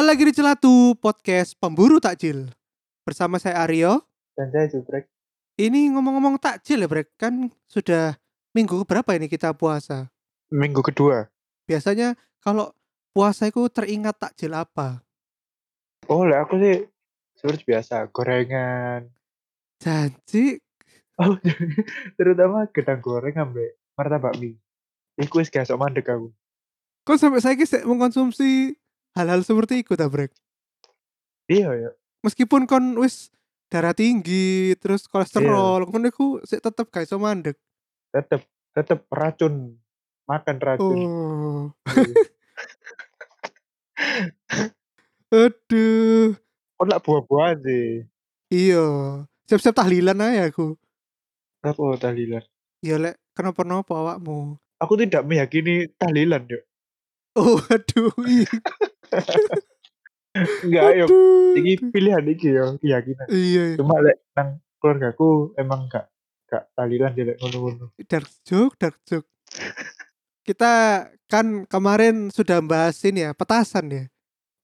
Kembali 0.00 0.16
lagi 0.16 0.32
di 0.32 0.32
Celatu 0.32 0.96
Podcast 0.96 1.52
Pemburu 1.60 2.00
Takjil 2.00 2.48
Bersama 3.04 3.36
saya 3.36 3.68
Aryo 3.68 4.00
Dan 4.32 4.48
saya 4.48 4.64
jubrek. 4.72 5.04
Ini 5.60 5.92
ngomong-ngomong 5.92 6.40
takjil 6.40 6.80
ya 6.80 6.88
Brek 6.88 7.12
Kan 7.20 7.52
sudah 7.68 8.16
minggu 8.56 8.80
berapa 8.88 9.12
ini 9.12 9.28
kita 9.28 9.52
puasa 9.52 10.08
Minggu 10.48 10.80
kedua. 10.80 11.28
Biasanya 11.68 12.16
kalau 12.40 12.72
puasa 13.12 13.52
itu 13.52 13.60
teringat 13.68 14.16
takjil 14.16 14.56
apa 14.56 15.04
Oh 16.08 16.24
lah 16.24 16.48
aku 16.48 16.56
sih 16.56 16.88
seperti 17.36 17.68
biasa 17.68 18.08
gorengan. 18.08 19.04
Janji 19.84 20.64
Oh 21.20 21.36
terutama 22.16 22.64
gedang 22.72 23.04
goreng 23.04 23.36
ambek 23.36 23.76
martabak 24.00 24.32
mie. 24.40 24.56
Iku 25.20 25.44
wis 25.44 25.52
gak 25.52 25.68
sok 25.68 25.76
mandek 25.76 26.08
aku. 26.08 26.32
Kok 27.04 27.20
sampai 27.20 27.44
saya 27.44 27.52
kisah 27.52 27.84
mengkonsumsi 27.84 28.79
hal-hal 29.16 29.40
seperti 29.42 29.82
itu 29.82 29.98
tak 29.98 30.10
Brek 30.10 30.32
Iya 31.50 31.74
ya. 31.74 31.90
Meskipun 32.22 32.62
kon 32.70 32.94
wis 33.02 33.34
darah 33.66 33.90
tinggi 33.90 34.78
Terus 34.78 35.10
kolesterol 35.10 35.82
Kon 35.90 36.06
itu 36.06 36.38
sih 36.46 36.62
tetep 36.62 36.86
gak 36.94 37.10
iso 37.10 37.18
mandek 37.18 37.58
Tetep 38.14 38.46
tetep 38.70 39.02
racun 39.10 39.74
makan 40.30 40.56
racun. 40.62 40.94
Oh 40.94 41.62
Iya. 41.90 42.22
Aduh 45.50 46.38
Oh 46.80 46.86
lah 46.88 46.96
buah-buahan 47.02 47.60
sih. 47.66 48.06
Iya 48.54 48.86
Siap-siap 49.50 49.74
tahlilan 49.74 50.22
aja 50.22 50.46
aku 50.46 50.78
Apa 51.66 51.98
tahlilan? 51.98 52.46
Ya 52.80 52.94
lek 52.96 53.18
kenapa-napa 53.34 53.90
awakmu 53.90 54.54
Aku 54.80 54.94
tidak 54.96 55.26
meyakini 55.28 55.90
tahlilan 55.98 56.46
yuk. 56.48 56.62
Oh 57.40 57.56
aduh 57.66 58.12
ih. 58.28 58.44
Enggak. 60.62 60.82
Aduh, 61.02 61.58
Ini 61.58 61.72
pilihan 61.90 62.24
iki 62.28 62.48
yo 62.52 62.78
keyakinan. 62.78 63.26
Iya 63.26 63.64
Cuma 63.74 63.98
lek 63.98 64.22
nang 64.32 64.62
keluargaku 64.78 65.56
emang 65.56 65.88
gak 65.88 66.06
gak 66.46 66.70
tahlilan 66.72 67.10
jelek 67.12 67.36
ngono-ngono. 67.38 67.90
dark 68.06 68.28
joke 68.44 68.74
dark 68.76 68.98
joke 69.02 69.26
Kita 70.40 70.72
kan 71.26 71.66
kemarin 71.66 72.28
sudah 72.28 72.58
bahas 72.60 72.98
ini 73.02 73.22
ya 73.22 73.30
petasan 73.32 73.86
ya 73.88 74.04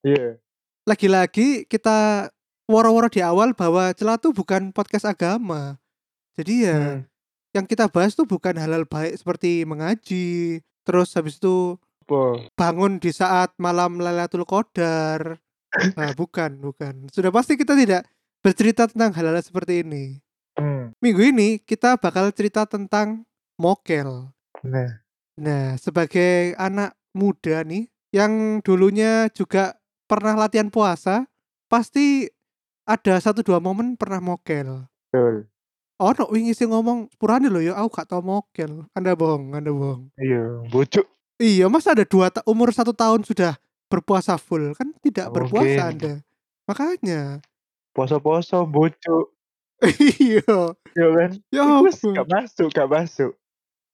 Iya. 0.02 0.38
Lagi-lagi 0.84 1.66
kita 1.66 2.30
woro-woro 2.66 3.06
di 3.06 3.18
awal 3.18 3.50
bahwa 3.52 3.90
Celatu 3.92 4.30
bukan 4.30 4.70
podcast 4.70 5.04
agama 5.04 5.78
Jadi 6.34 6.54
ya 6.64 6.78
Hmm. 6.78 7.02
yang 7.52 7.64
kita 7.64 7.88
bahas 7.88 8.12
tuh 8.12 8.24
bukan 8.24 8.54
hal-hal 8.54 8.84
baik 8.84 9.16
seperti 9.16 9.64
mengaji 9.64 10.60
Terus 10.82 11.10
habis 11.12 11.36
itu 11.36 11.74
Apa? 12.06 12.54
bangun 12.54 13.02
di 13.02 13.10
saat 13.10 13.50
malam 13.58 13.98
Lailatul 13.98 14.46
Qadar. 14.46 15.42
Nah, 15.98 16.16
bukan, 16.16 16.56
bukan. 16.56 17.10
Sudah 17.12 17.28
pasti 17.28 17.52
kita 17.52 17.76
tidak 17.76 18.08
bercerita 18.40 18.88
tentang 18.88 19.12
hal-hal 19.12 19.36
seperti 19.44 19.84
ini. 19.84 20.16
Hmm. 20.56 20.96
Minggu 21.04 21.20
ini 21.36 21.60
kita 21.60 22.00
bakal 22.00 22.32
cerita 22.32 22.64
tentang 22.64 23.28
mokel. 23.60 24.32
Nah. 24.64 25.04
Nah, 25.36 25.76
sebagai 25.76 26.56
anak 26.56 26.96
muda 27.12 27.60
nih 27.60 27.92
yang 28.08 28.64
dulunya 28.64 29.28
juga 29.36 29.76
pernah 30.08 30.32
latihan 30.32 30.72
puasa, 30.72 31.28
pasti 31.68 32.24
ada 32.88 33.20
satu 33.20 33.44
dua 33.44 33.60
momen 33.60 34.00
pernah 34.00 34.22
mokel. 34.22 34.88
Betul. 35.12 35.50
Oh, 36.00 36.12
no, 36.16 36.24
wingi 36.32 36.56
sih 36.56 36.64
ngomong 36.64 37.12
purane 37.20 37.52
loh 37.52 37.60
ya, 37.60 37.76
aku 37.76 38.00
gak 38.00 38.16
tau 38.16 38.24
mokel. 38.24 38.88
Anda 38.96 39.12
bohong, 39.12 39.52
Anda 39.52 39.72
bohong. 39.72 40.08
Iya, 40.16 40.64
bocok. 40.72 41.15
Iya, 41.36 41.68
masa 41.68 41.92
ada 41.92 42.04
dua 42.04 42.32
ta- 42.32 42.44
umur 42.44 42.72
satu 42.72 42.96
tahun 42.96 43.20
sudah 43.22 43.60
berpuasa 43.86 44.40
full 44.40 44.72
kan 44.72 44.88
tidak 44.98 45.28
Nggak 45.28 45.34
berpuasa 45.36 45.68
mungkin. 45.84 45.90
anda. 45.92 46.12
Makanya, 46.66 47.20
Poso-poso 47.92 48.64
bocok. 48.64 49.26
iya, 50.20 50.44
Ya 50.92 51.06
kan? 51.12 51.30
ya 51.52 51.60
gak 51.62 51.80
masuk, 51.84 52.12
gak 52.70 52.88
masuk. 52.88 53.30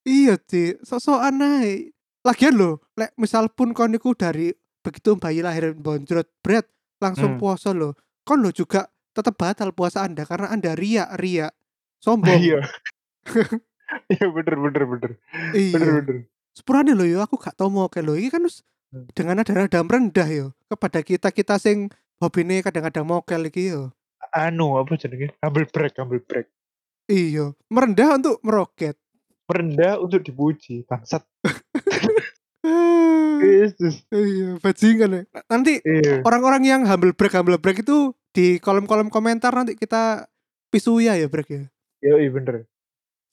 iya 0.03 0.35
sih, 0.47 0.79
sok-sokan 0.81 1.35
naik. 1.35 1.95
Lagian 2.23 2.55
loh, 2.55 2.79
lek 2.95 3.11
misal 3.15 3.51
pun 3.51 3.75
kon 3.75 3.91
niku 3.91 4.15
dari 4.15 4.55
begitu 4.81 5.15
bayi 5.15 5.43
lahir 5.43 5.75
bonjrot 5.75 6.31
berat 6.39 6.67
langsung 6.99 7.35
Hmm. 7.35 7.41
puasa 7.43 7.75
loh, 7.75 7.95
kon 8.23 8.39
lo 8.39 8.51
juga 8.51 8.87
tetap 9.11 9.35
batal 9.35 9.75
puasa 9.75 10.07
anda 10.07 10.23
karena 10.23 10.51
anda 10.51 10.75
riak 10.75 11.19
riak 11.19 11.51
sombong. 12.05 12.39
Iya. 12.43 12.63
Iya 14.09 14.27
bener 14.33 14.55
bener 14.57 14.83
bener. 14.89 15.11
Bener 15.53 15.55
iya. 15.55 15.95
bener. 16.01 16.17
Sepurane 16.53 16.93
loh 16.93 17.09
yo, 17.09 17.25
aku 17.25 17.41
gak 17.41 17.57
tau 17.57 17.73
mau 17.73 17.89
lo 17.89 18.13
ini 18.15 18.29
kan 18.29 18.45
wis 18.45 18.61
Hmm. 18.93 19.09
dengan 19.17 19.41
nada-nada 19.41 19.81
rendah 19.81 20.29
yo 20.29 20.47
kepada 20.69 21.01
kita 21.01 21.33
kita 21.33 21.57
sing 21.57 21.89
hobine 22.21 22.61
kadang-kadang 22.61 23.09
mokel 23.09 23.49
iki 23.49 23.73
yo. 23.73 23.89
Anu 24.37 24.77
apa 24.77 25.01
jenenge? 25.01 25.33
Ambil 25.41 25.65
break, 25.65 25.97
ambil 25.97 26.21
break. 26.21 26.53
Iya, 27.09 27.57
merendah 27.73 28.21
untuk 28.21 28.37
meroket. 28.45 29.01
Merendah 29.49 29.97
untuk 29.97 30.21
dipuji, 30.21 30.85
bangsat. 30.85 31.25
Yesus. 33.43 34.05
iya, 34.12 34.61
bajingan 34.61 35.11
ya. 35.11 35.23
Nanti 35.49 35.81
Iya. 35.83 36.21
orang-orang 36.23 36.62
yang 36.62 36.81
humble 36.85 37.17
break 37.17 37.33
humble 37.33 37.57
break 37.57 37.83
itu 37.83 38.12
di 38.31 38.61
kolom-kolom 38.61 39.09
komentar 39.09 39.57
nanti 39.57 39.73
kita 39.75 40.29
pisuya 40.69 41.17
ya 41.17 41.27
break 41.33 41.49
ya. 41.49 41.65
Yo, 42.05 42.21
iya 42.21 42.29
bener. 42.29 42.69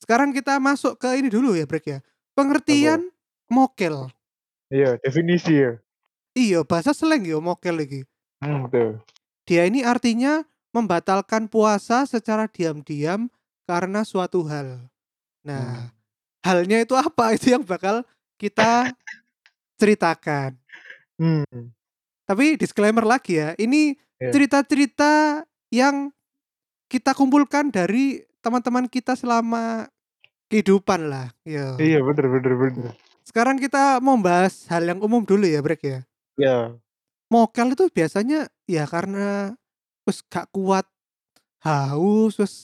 Sekarang 0.00 0.32
kita 0.32 0.56
masuk 0.56 0.96
ke 0.96 1.20
ini 1.20 1.28
dulu 1.28 1.52
ya 1.52 1.68
break 1.68 1.84
ya. 1.84 1.98
Pengertian 2.40 3.00
mokel. 3.52 4.08
Iya, 4.72 4.96
definisi 5.04 5.60
ya. 5.60 5.76
Iya, 6.32 6.64
bahasa 6.64 6.94
slang 6.96 7.26
ya 7.26 7.36
mokel 7.42 7.76
lagi. 7.76 8.00
Hmm, 8.40 8.64
betul. 8.64 9.02
Dia 9.44 9.66
ini 9.66 9.84
artinya 9.84 10.46
membatalkan 10.70 11.50
puasa 11.50 12.06
secara 12.06 12.46
diam-diam 12.46 13.28
karena 13.66 14.06
suatu 14.06 14.46
hal. 14.46 14.86
Nah, 15.42 15.90
halnya 16.46 16.80
itu 16.80 16.94
apa? 16.96 17.30
Itu 17.36 17.52
yang 17.52 17.66
bakal 17.66 18.06
kita 18.40 18.94
ceritakan. 19.76 20.56
Hmm. 21.20 21.74
Tapi 22.24 22.54
disclaimer 22.56 23.02
lagi 23.04 23.42
ya, 23.42 23.52
ini 23.58 23.98
Iya. 24.20 24.36
cerita-cerita 24.36 25.42
yang 25.72 26.12
kita 26.92 27.16
kumpulkan 27.16 27.72
dari 27.72 28.20
teman-teman 28.44 28.84
kita 28.84 29.16
selama 29.16 29.88
kehidupan 30.50 31.06
lah. 31.06 31.30
Yo. 31.46 31.78
Iya 31.78 32.02
bener 32.02 32.26
bener 32.26 32.54
bener. 32.58 32.92
Sekarang 33.22 33.56
kita 33.62 34.02
mau 34.02 34.18
bahas 34.18 34.66
hal 34.66 34.82
yang 34.82 34.98
umum 34.98 35.22
dulu 35.22 35.46
ya, 35.46 35.62
Brek 35.62 35.86
ya. 35.86 35.98
Ya. 36.34 36.74
Mokel 37.30 37.78
itu 37.78 37.86
biasanya 37.94 38.50
ya 38.66 38.90
karena 38.90 39.54
terus 40.02 40.26
gak 40.26 40.50
kuat 40.50 40.82
haus, 41.62 42.34
terus 42.34 42.54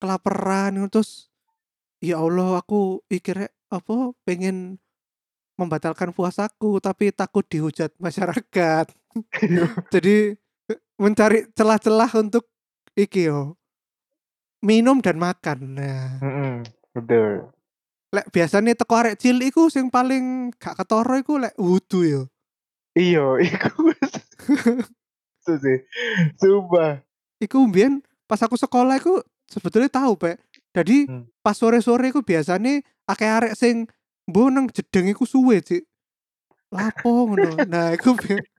kelaparan, 0.00 0.88
terus 0.88 1.28
ya 2.00 2.16
Allah 2.24 2.64
aku 2.64 3.04
pikir 3.12 3.52
apa 3.68 4.16
pengen 4.24 4.80
membatalkan 5.60 6.16
puasaku 6.16 6.80
tapi 6.80 7.12
takut 7.12 7.44
dihujat 7.44 7.92
masyarakat. 8.00 8.88
Jadi 9.94 10.36
eh, 10.72 10.80
mencari 10.96 11.48
celah-celah 11.52 12.08
untuk 12.16 12.48
iki 12.96 13.28
yo 13.28 13.60
minum 14.64 15.04
dan 15.04 15.20
makan. 15.20 15.76
Nah, 15.76 16.20
Mm-mm, 16.20 16.54
betul. 16.96 17.52
lek 18.14 18.26
biasanya 18.32 18.72
teko 18.72 18.94
arek 18.96 19.20
cilik 19.20 19.52
iku 19.52 19.68
sing 19.68 19.92
paling 19.92 20.48
gak 20.56 20.78
ketara 20.78 21.20
iku 21.20 21.36
lek 21.36 21.52
wudu 21.60 22.00
yo. 22.06 22.22
Iya, 22.96 23.36
iku 23.44 23.92
sih. 25.44 25.78
Sumpah. 26.40 27.04
Iku 27.36 27.68
mbien 27.68 28.00
pas 28.24 28.40
aku 28.40 28.56
sekolah 28.56 28.96
iku 28.96 29.20
sebetulnya 29.44 29.92
tahu 29.92 30.16
Pak. 30.16 30.40
Jadi 30.72 31.08
Hmm. 31.08 31.28
pas 31.44 31.56
sore-sore 31.56 32.08
iku 32.08 32.24
biasanya 32.24 32.80
akeh 33.04 33.28
arek 33.28 33.52
sing 33.52 33.84
mbok 34.24 34.48
nang 34.48 34.64
jedeng 34.72 35.12
iku 35.12 35.28
suwe, 35.28 35.60
Cik. 35.60 35.84
Lapo 36.72 37.30
ngono. 37.30 37.68
Nah, 37.68 37.92
iku 37.96 38.16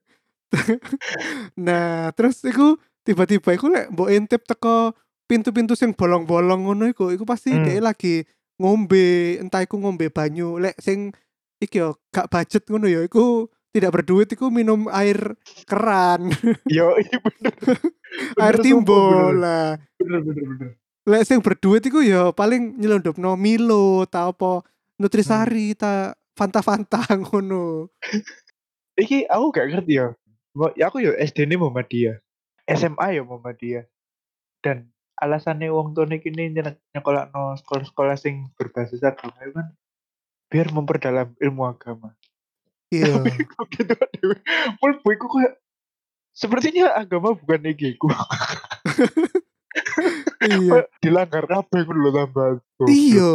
Nah, 1.60 2.12
terus 2.14 2.44
iku 2.46 2.78
tiba-tiba 3.04 3.56
iku 3.56 3.68
lek 3.72 3.92
mbok 3.92 4.10
intip 4.12 4.42
teko 4.46 4.94
pintu-pintu 5.28 5.76
sing 5.76 5.92
bolong-bolong 5.92 6.64
ngono 6.64 6.88
iku, 6.88 7.12
iku 7.12 7.24
pasti 7.24 7.52
Hmm. 7.52 7.64
dia 7.64 7.80
lagi 7.80 8.24
ngombe, 8.58 9.38
entah 9.38 9.62
iku 9.62 9.78
ngombe 9.78 10.08
banyu. 10.08 10.58
Lek 10.58 10.80
sing 10.80 11.12
iki 11.58 11.78
yo 11.78 12.00
gak 12.10 12.28
budget 12.28 12.64
ngono 12.66 12.88
ya, 12.88 13.04
iku 13.04 13.46
tidak 13.70 13.94
berduit 13.94 14.26
iku 14.28 14.48
minum 14.48 14.88
air 14.90 15.36
keran, 15.64 16.32
Yo, 16.72 16.98
iya 16.98 17.18
bener. 17.20 17.54
air 18.42 18.56
Bener, 18.56 18.64
timbul 18.64 19.38
lah. 19.38 19.78
Bener 19.96 20.20
bener 20.24 20.44
bener. 20.48 20.70
Lek 21.04 21.24
sing 21.24 21.40
berduit 21.40 21.84
iku 21.84 22.00
ya 22.00 22.32
paling 22.32 22.76
nyelundupno 22.76 23.36
Milo 23.36 24.04
ta 24.06 24.28
apa 24.28 24.64
Nutrisari 24.98 25.72
Hmm. 25.72 25.78
ta 25.78 25.92
Fanta-Fanta 26.34 27.06
ngono. 27.22 27.92
Iki 28.96 29.26
aku 29.26 29.46
gak 29.52 29.68
ngerti 29.70 29.94
ya. 29.96 30.08
Mo- 30.52 30.74
Ya 30.74 30.90
aku 30.90 30.98
yo 31.00 31.14
SD 31.14 31.46
ini 31.46 31.54
Muhammadiyah. 31.56 32.18
SMA 32.68 33.08
ya 33.12 33.22
Muhammadiyah. 33.22 33.86
Dan 34.60 34.90
alasannya 35.18 35.74
wong 35.74 35.98
tuane 35.98 36.22
kini 36.22 36.54
nyekolah 36.94 37.34
no 37.34 37.58
sekolah-sekolah 37.58 38.16
sing 38.16 38.54
berbasis 38.54 39.02
agama 39.02 39.38
itu 39.42 39.54
kan 39.58 39.68
biar 40.48 40.68
memperdalam 40.72 41.34
ilmu 41.42 41.64
agama. 41.68 42.14
Iya. 42.94 43.26
Gitu. 43.74 43.94
Mulbu 44.80 45.08
iku 45.12 45.28
kayak 45.28 45.54
sepertinya 46.32 46.96
agama 46.96 47.36
bukan 47.36 47.62
ikiku. 47.74 48.08
Iya. 50.38 50.86
Dilanggar 51.04 51.46
kabeh 51.50 51.82
ngono 51.86 52.00
lho 52.08 52.12
tambahan. 52.14 52.56
Goblok. 52.78 52.90
Iya. 52.90 53.34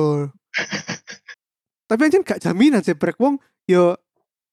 Tapi 1.91 2.01
anjing 2.09 2.25
gak 2.25 2.41
jaminan 2.41 2.81
sih 2.81 2.97
brek 2.97 3.21
wong 3.21 3.37
yo 3.69 3.95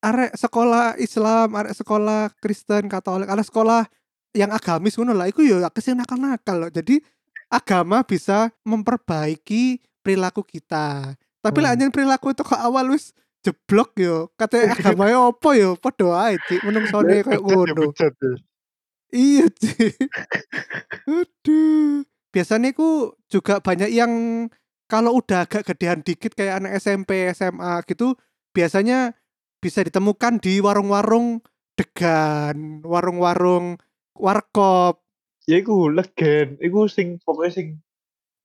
arek 0.04 0.36
sekolah 0.36 1.00
Islam, 1.00 1.56
arek 1.56 1.74
sekolah 1.78 2.34
Kristen, 2.42 2.92
Katolik, 2.92 3.32
arek 3.32 3.48
sekolah 3.48 3.88
yang 4.36 4.54
agamis 4.54 4.96
ngono 5.00 5.18
lah 5.18 5.26
iku 5.26 5.42
yo 5.42 5.62
ke 5.72 5.82
sini 5.82 6.04
nakal-nakal 6.04 6.68
loh. 6.68 6.72
Jadi 6.72 7.00
agama 7.50 8.06
bisa 8.06 8.54
memperbaiki 8.64 9.82
perilaku 10.02 10.42
kita. 10.46 11.14
Tapi 11.42 11.58
lah 11.60 11.74
Hmm. 11.74 11.82
anjing 11.82 11.94
perilaku 11.94 12.32
itu 12.34 12.44
kok 12.44 12.60
awal 12.60 12.94
wis 12.94 13.12
jeblok 13.42 13.94
yo. 13.98 14.30
Katanya 14.36 14.76
agamanya 14.78 15.18
opo 15.28 15.54
yo, 15.54 15.76
padha 15.80 16.30
ae 16.30 16.38
Cik, 16.48 16.62
menungsone 16.64 17.22
kayak 17.26 17.42
ya, 17.42 17.44
ngono. 17.44 17.86
ya. 17.92 18.10
Iya 19.10 19.46
sih. 19.62 19.92
Aduh. 21.08 22.06
Biasanya 22.30 22.78
ku 22.78 23.18
juga 23.26 23.58
banyak 23.58 23.90
yang 23.90 24.14
kalau 24.86 25.18
udah 25.22 25.46
agak 25.50 25.66
gedean 25.74 26.02
dikit 26.06 26.34
kayak 26.38 26.62
anak 26.62 26.78
SMP, 26.78 27.30
SMA 27.34 27.82
gitu, 27.90 28.14
biasanya 28.54 29.14
bisa 29.62 29.82
ditemukan 29.86 30.38
di 30.42 30.62
warung-warung 30.62 31.42
degan, 31.78 32.82
warung-warung 32.86 33.78
warkop. 34.14 35.02
Ya 35.50 35.66
iku 35.66 35.90
legen, 35.90 36.62
iku 36.62 36.86
sing 36.86 37.18
pokoknya 37.26 37.50
sing 37.58 37.68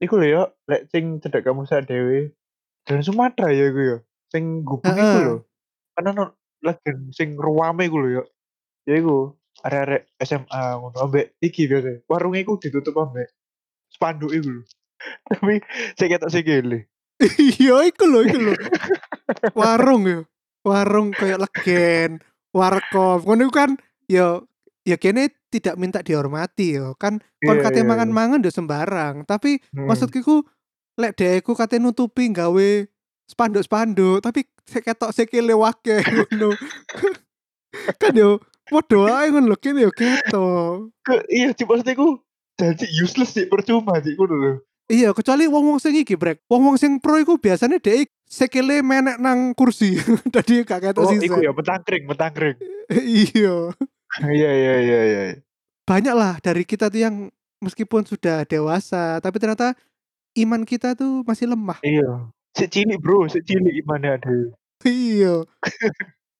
iku 0.01 0.17
lho 0.17 0.25
ya, 0.25 0.43
lek 0.65 0.89
sing 0.89 1.21
cedek 1.21 1.45
kamu 1.45 1.69
sak 1.69 1.85
dhewe. 1.85 2.33
Dan 2.89 3.05
Sumatera 3.05 3.53
ya 3.53 3.69
iku 3.69 3.81
ya. 3.85 3.99
Sing 4.33 4.65
gubeng 4.65 4.97
iku 4.97 5.19
lho. 5.21 5.37
Kan 5.93 6.17
ono 6.17 6.25
legen 6.65 7.13
sing 7.13 7.37
ruame 7.37 7.93
iku 7.93 8.01
lho 8.01 8.09
ya. 8.09 8.25
Ya 8.89 8.95
iku 9.05 9.37
arek-arek 9.61 10.17
SMA 10.25 10.63
ngono 10.81 10.97
ambek 10.97 11.37
iki 11.45 11.69
biasa. 11.69 12.09
Warungnya 12.09 12.41
iku 12.41 12.57
ditutup 12.57 12.97
ambek 12.97 13.29
spanduk 13.93 14.33
iku 14.33 14.49
lho. 14.49 14.63
Tapi 15.29 15.61
sing 16.01 16.09
ketok 16.09 16.33
sikile. 16.33 16.89
Iya, 17.21 17.85
iku 17.85 18.05
lho, 18.09 18.21
iku 18.25 18.39
lho. 18.49 18.55
Warung 19.53 20.09
yo. 20.09 20.21
Warung 20.65 21.13
kayak 21.13 21.45
legen, 21.45 22.25
warkop. 22.57 23.29
Ngono 23.29 23.53
kan 23.53 23.77
yo 24.09 24.49
ya 24.85 24.97
kene 24.97 25.33
tidak 25.49 25.75
minta 25.77 26.05
dihormati 26.05 26.77
yo. 26.77 26.95
Kan 26.97 27.19
kon 27.41 27.57
Iya, 27.59 27.63
kate 27.65 27.81
iya, 27.81 27.85
iya. 27.85 27.91
mangan-mangan 27.91 28.45
yo 28.45 28.53
sembarang. 28.53 29.25
Tapi 29.25 29.59
Hmm. 29.73 29.89
maksudku 29.89 30.21
ku 30.21 30.37
lek 31.01 31.17
dheweku 31.17 31.53
kate 31.53 31.81
nutupi 31.81 32.29
gawe 32.31 32.71
spanduk-spanduk, 33.25 34.21
tapi 34.21 34.45
ketok 34.69 35.11
sikile 35.11 35.57
wake 35.57 36.05
ngono. 36.29 36.53
kan 37.99 38.13
yo 38.15 38.39
padha 38.71 39.25
ae 39.25 39.33
ngono 39.33 39.53
lho 39.53 39.57
kene 39.59 39.83
yo 39.85 39.91
ketok. 39.91 40.93
Ke 41.03 41.25
iya 41.33 41.51
maksudnya 41.51 41.97
iku 41.97 42.21
jadi 42.55 42.87
useless 43.03 43.35
sih 43.35 43.49
percuma 43.51 43.99
sih 43.99 44.15
ngono 44.15 44.35
lho. 44.37 44.53
Iya, 44.85 45.17
kecuali 45.17 45.49
wong-wong 45.49 45.81
sing 45.81 45.97
iki, 45.97 46.13
Brek. 46.13 46.45
Wong-wong 46.45 46.77
sing 46.77 47.01
pro 47.01 47.17
iku 47.17 47.41
biasanya 47.41 47.81
dhek 47.81 48.13
sikile 48.35 48.83
menek 48.83 49.23
nang 49.23 49.55
kursi. 49.55 49.95
Dadi 50.35 50.67
gak 50.67 50.83
ketok 50.83 51.07
Oh, 51.07 51.15
iku 51.15 51.39
ya 51.39 51.55
metangkring, 51.55 52.05
metangkring. 52.11 52.59
iya. 53.31 53.71
Iya, 54.19 54.51
iya, 54.51 54.75
iya, 54.83 55.01
iya. 55.07 55.23
Banyak 55.87 56.15
lah 56.15 56.35
dari 56.43 56.67
kita 56.67 56.91
tuh 56.91 57.01
yang 57.07 57.31
meskipun 57.63 58.03
sudah 58.03 58.43
dewasa, 58.43 59.23
tapi 59.23 59.39
ternyata 59.39 59.79
iman 60.43 60.67
kita 60.67 60.99
tuh 60.99 61.23
masih 61.23 61.55
lemah. 61.55 61.79
Iya. 61.87 62.35
Sik 62.55 62.71
cilik, 62.71 62.99
Bro, 63.03 63.31
sik 63.31 63.47
cilik 63.47 63.75
imane 63.79 64.19
ada. 64.19 64.35
Iya. 64.85 65.49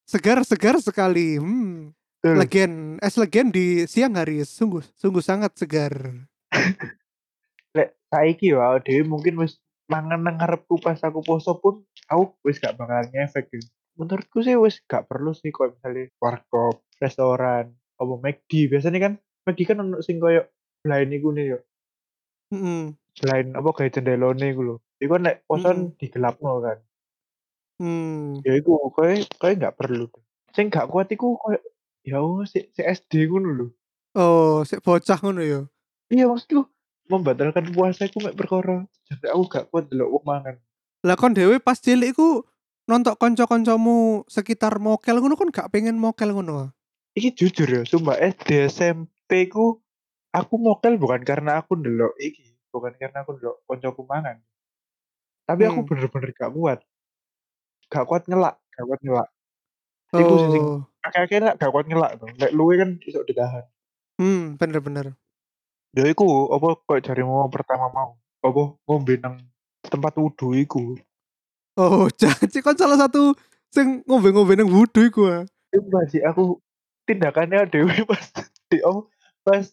Segar-segar 0.05 0.77
sekali. 0.85 1.41
Hmm. 1.41 1.97
Betul. 2.21 2.41
Legen, 2.41 2.73
es 3.01 3.17
legen 3.21 3.49
di 3.53 3.85
siang 3.85 4.17
hari 4.17 4.45
sungguh 4.45 4.81
sungguh 4.97 5.21
sangat 5.21 5.57
segar. 5.61 5.93
Lek 7.77 7.97
saiki 8.09 8.53
awake 8.53 8.85
dhewe 8.89 9.05
mungkin 9.05 9.37
wis 9.41 9.61
mangan 9.85 10.21
nang 10.25 10.37
ngarepku 10.41 10.81
pas 10.81 10.97
aku 11.05 11.21
poso 11.21 11.61
pun 11.61 11.85
aku 12.09 12.33
wis 12.45 12.57
gak 12.57 12.81
bakal 12.81 13.05
ngefek 13.13 13.53
gitu. 13.53 13.69
Menurutku 13.95 14.41
sih 14.41 14.57
wis 14.57 14.81
gak 14.89 15.07
perlu 15.07 15.37
sih 15.37 15.53
kalau 15.53 15.77
misalnya 15.77 16.11
warkop, 16.19 16.83
restoran, 16.99 17.71
apa 18.01 18.15
McD. 18.19 18.73
Biasanya 18.73 18.99
kan 19.01 19.13
McD 19.45 19.61
kan 19.69 19.83
ono 19.85 20.01
sing 20.01 20.17
koyo 20.19 20.49
blind 20.83 21.13
iku 21.13 21.29
nih 21.31 21.45
yo. 21.55 21.59
Mm-mm. 22.53 22.97
Blind 23.21 23.49
apa 23.55 23.69
kayak 23.77 23.93
cendelone 24.01 24.47
iku 24.51 24.63
lho. 24.65 24.77
Iku 24.99 25.21
lek 25.21 25.45
poson 25.45 25.93
Mm-mm. 25.93 25.99
digelapno 26.01 26.53
kan. 26.65 26.79
Hmm. 27.79 28.41
Ya 28.43 28.57
iku 28.57 28.91
koyo 28.91 29.21
koyo 29.37 29.55
gak 29.61 29.77
perlu. 29.77 30.09
Sing 30.57 30.73
gak 30.73 30.89
kuat 30.89 31.13
iku 31.13 31.37
koyo 31.39 31.61
ya 32.05 32.21
si, 32.49 32.73
si 32.73 32.81
SD 32.83 33.29
ngono 33.29 33.49
lho. 33.53 33.67
Oh, 34.15 34.63
sik 34.67 34.83
bocah 34.83 35.19
ngono 35.23 35.43
ya. 35.43 35.61
Iya 36.11 36.31
maksudku 36.31 36.74
membatalkan 37.07 37.69
puasa 37.73 38.09
iku 38.09 38.21
mek 38.25 38.37
perkara 38.37 38.89
sampai 39.05 39.29
aku 39.33 39.43
gak 39.49 39.65
kuat 39.69 39.85
delok 39.93 40.09
wong 40.19 40.25
mangan. 40.25 40.57
Lah 41.05 41.17
kon 41.21 41.37
dhewe 41.37 41.61
pas 41.61 41.77
cilik 41.77 42.17
iku 42.17 42.43
nontok 42.89 43.21
kanca-kancamu 43.21 44.25
sekitar 44.29 44.81
mokel 44.81 45.21
ngono 45.21 45.37
kon 45.37 45.53
gak 45.53 45.69
pengen 45.69 46.01
mokel 46.01 46.33
ngono. 46.33 46.73
Iki 47.15 47.31
jujur 47.39 47.69
ya, 47.71 47.83
sumpah 47.87 48.19
SD 48.19 48.67
SMP 48.67 49.47
ku 49.47 49.79
aku 50.35 50.55
mokel 50.59 50.99
bukan 50.99 51.23
karena 51.23 51.63
aku 51.63 51.79
ndelok 51.79 52.19
iki, 52.19 52.59
bukan 52.75 52.91
karena 52.99 53.23
aku 53.23 53.39
ndelok 53.39 53.63
koncoku 53.69 54.03
mangan. 54.09 54.43
Tapi 55.45 55.63
aku 55.69 55.85
Hmm. 55.85 55.89
bener-bener 55.93 56.31
gak 56.33 56.51
kuat. 56.51 56.81
Gak 57.93 58.05
kuat 58.09 58.25
ngelak, 58.27 58.57
gak 58.73 58.85
kuat 58.89 59.01
ngelak. 59.05 59.29
Iku 60.15 60.35
sih 60.41 60.51
sing 60.51 60.65
Oh. 60.65 60.81
akeh-akeh 61.05 61.39
lek 61.39 61.55
gak 61.61 61.71
kuat 61.71 61.87
ngelak 61.87 62.17
to. 62.19 62.27
Lek 62.41 62.51
luwe 62.51 62.75
kan 62.81 62.97
iso 63.05 63.21
ditahan. 63.23 63.63
Hmm, 64.17 64.57
bener-bener. 64.57 65.15
Ya 65.95 66.11
iku 66.11 66.51
apa 66.51 66.75
kok 66.75 67.07
jarimu 67.07 67.47
pertama 67.55 67.87
mau. 67.95 68.19
Apa 68.43 68.75
ngombe 68.91 69.15
nang 69.23 69.39
tempat 69.87 70.19
wudu 70.19 70.51
iku. 70.59 70.99
Oh, 71.79 72.11
janji 72.19 72.59
kon 72.63 72.75
salah 72.75 72.99
satu 72.99 73.39
sing 73.71 74.03
ngombe-ngombe 74.03 74.59
nang 74.59 74.67
wudu 74.75 75.07
iku. 75.07 75.31
ah. 75.31 75.43
Sumpah 75.71 76.03
sih 76.11 76.23
aku 76.27 76.59
tindakannya 77.07 77.71
dewe 77.71 77.95
pas 78.11 78.27
di 78.71 78.83
oh, 78.83 79.07
pas 79.47 79.71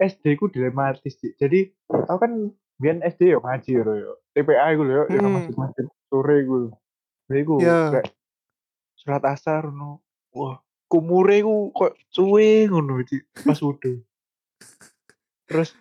SD 0.00 0.40
ku 0.40 0.48
dilematis 0.48 1.20
sih. 1.20 1.36
Jadi 1.36 1.76
aku 1.92 2.18
kan 2.24 2.32
biyen 2.80 3.04
SD 3.04 3.36
yo 3.36 3.44
ngaji 3.44 3.84
yo 3.84 3.94
yo. 4.00 4.12
TPA 4.32 4.72
iku 4.72 4.82
lho 4.88 4.92
yo 4.92 5.04
yo 5.12 5.18
nang 5.20 5.28
Mm-mm. 5.28 5.36
masjid-masjid 5.44 5.86
sore. 6.08 6.36
Lha 7.28 7.36
iku 7.36 7.54
Ya. 7.60 8.00
kayak 8.00 8.08
sholat 8.96 9.24
asar 9.28 9.68
ngono. 9.68 10.00
Wah, 10.32 10.56
kumure 10.88 11.36
iku 11.36 11.68
kok 11.76 12.00
suwe 12.08 12.64
ngono 12.64 13.04
pas 13.44 13.60
wudu. 13.60 14.00
Terus 15.48 15.72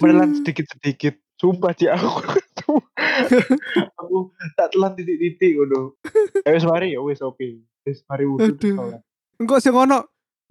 menelan 0.00 0.34
sedikit-sedikit. 0.40 1.20
Sumpah 1.40 1.72
Ci 1.72 1.88
aku 1.88 2.20
aku 4.00 4.16
tak 4.56 4.76
telan 4.76 4.92
titik-titik 4.92 5.56
ngono. 5.56 5.96
Eh 6.44 6.52
wis 6.52 6.68
mari 6.68 6.92
ya 6.92 7.00
wis 7.00 7.24
oke. 7.24 7.64
Wis 7.88 8.04
mari 8.04 8.28
wudu 8.28 8.60
terus 8.60 8.60
Aduh. 8.60 8.76
sholat. 8.76 9.00
Engko 9.40 9.56
sing 9.56 9.72
ono 9.72 9.98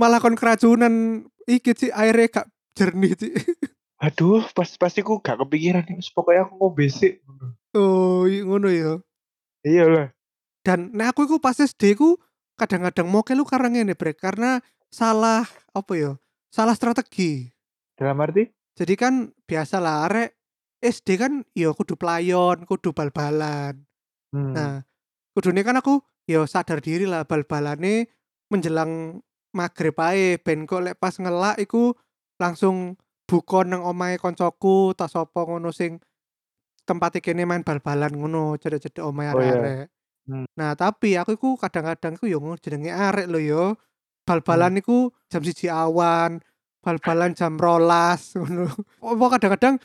malah 0.01 0.17
kon 0.17 0.33
keracunan 0.33 1.21
iki 1.45 1.77
sih 1.77 1.93
airnya 1.93 2.41
gak 2.41 2.47
jernih 2.73 3.13
sih. 3.13 3.33
Aduh, 4.01 4.41
pas 4.55 4.65
pas 4.81 4.93
iku 4.97 5.21
gak 5.21 5.38
kepikiran 5.45 5.85
wis 5.93 6.09
pokoknya 6.09 6.49
aku 6.49 6.57
ngombe 6.57 6.89
sik 6.89 7.21
ngono. 7.21 7.47
Oh, 7.77 8.25
iya 8.25 8.41
ngono 8.41 8.67
ya. 8.73 8.97
Iya 9.61 9.85
lah. 9.85 10.07
Dan 10.65 10.89
nah 10.97 11.13
aku 11.13 11.29
iku 11.29 11.38
pas 11.38 11.53
SD 11.53 12.01
ku 12.01 12.17
kadang-kadang 12.57 13.05
mokel 13.05 13.38
lu 13.38 13.45
karena 13.45 13.69
ngene 13.69 13.93
brek 13.93 14.17
karena 14.17 14.57
salah 14.89 15.45
apa 15.69 15.93
ya? 15.93 16.11
Salah 16.49 16.73
strategi. 16.73 17.45
Dalam 17.93 18.17
arti? 18.25 18.49
Jadi 18.79 18.95
kan 18.95 19.36
biasalah 19.43 20.07
arek 20.07 20.39
SD 20.79 21.19
kan 21.19 21.43
ya 21.51 21.75
kudu 21.75 22.00
playon, 22.00 22.63
kudu 22.63 22.95
bal-balan. 22.95 23.83
Hmm. 24.31 24.55
Nah, 24.55 24.74
kudune 25.36 25.67
kan 25.67 25.75
aku 25.75 26.00
ya 26.24 26.48
sadar 26.48 26.79
diri 26.79 27.03
lah 27.03 27.27
bal-balane 27.27 28.07
menjelang 28.48 29.19
maghrib 29.51 29.98
ae 30.00 30.39
ben 30.39 30.63
kok 30.63 30.79
lek 30.79 30.95
pas 30.95 31.12
ngelak 31.12 31.59
iku 31.59 31.91
langsung 32.39 32.95
buka 33.27 33.67
nang 33.67 33.83
omahe 33.83 34.15
koncoku 34.15 34.95
ta 34.95 35.12
sapa 35.12 35.43
ngono 35.43 35.75
sing 35.75 36.00
tempat 36.88 37.19
kene 37.19 37.43
main 37.43 37.65
bal-balan 37.67 38.15
ngono 38.15 38.55
cedek-cedek 38.57 39.03
omahe 39.03 39.36
Oh, 39.36 39.41
iya. 39.43 39.53
arek-arek. 39.53 39.88
Hmm. 40.29 40.45
Nah, 40.55 40.71
tapi 40.77 41.17
aku 41.17 41.36
iku 41.36 41.50
kadang-kadang 41.59 42.15
iku 42.15 42.25
yo 42.31 42.39
ngono 42.39 42.55
jenenge 42.62 42.95
arek 42.95 43.27
lho 43.27 43.39
yo. 43.43 43.63
Hmm. 43.74 43.77
Bal-balan 44.24 44.77
iku 44.79 45.09
jam 45.27 45.41
siji 45.41 45.67
awan, 45.74 46.38
bal-balan 46.79 47.36
jam 47.36 47.55
rolas 47.55 48.31
ngono. 48.38 48.67
Apa 49.00 49.25
kadang-kadang 49.38 49.75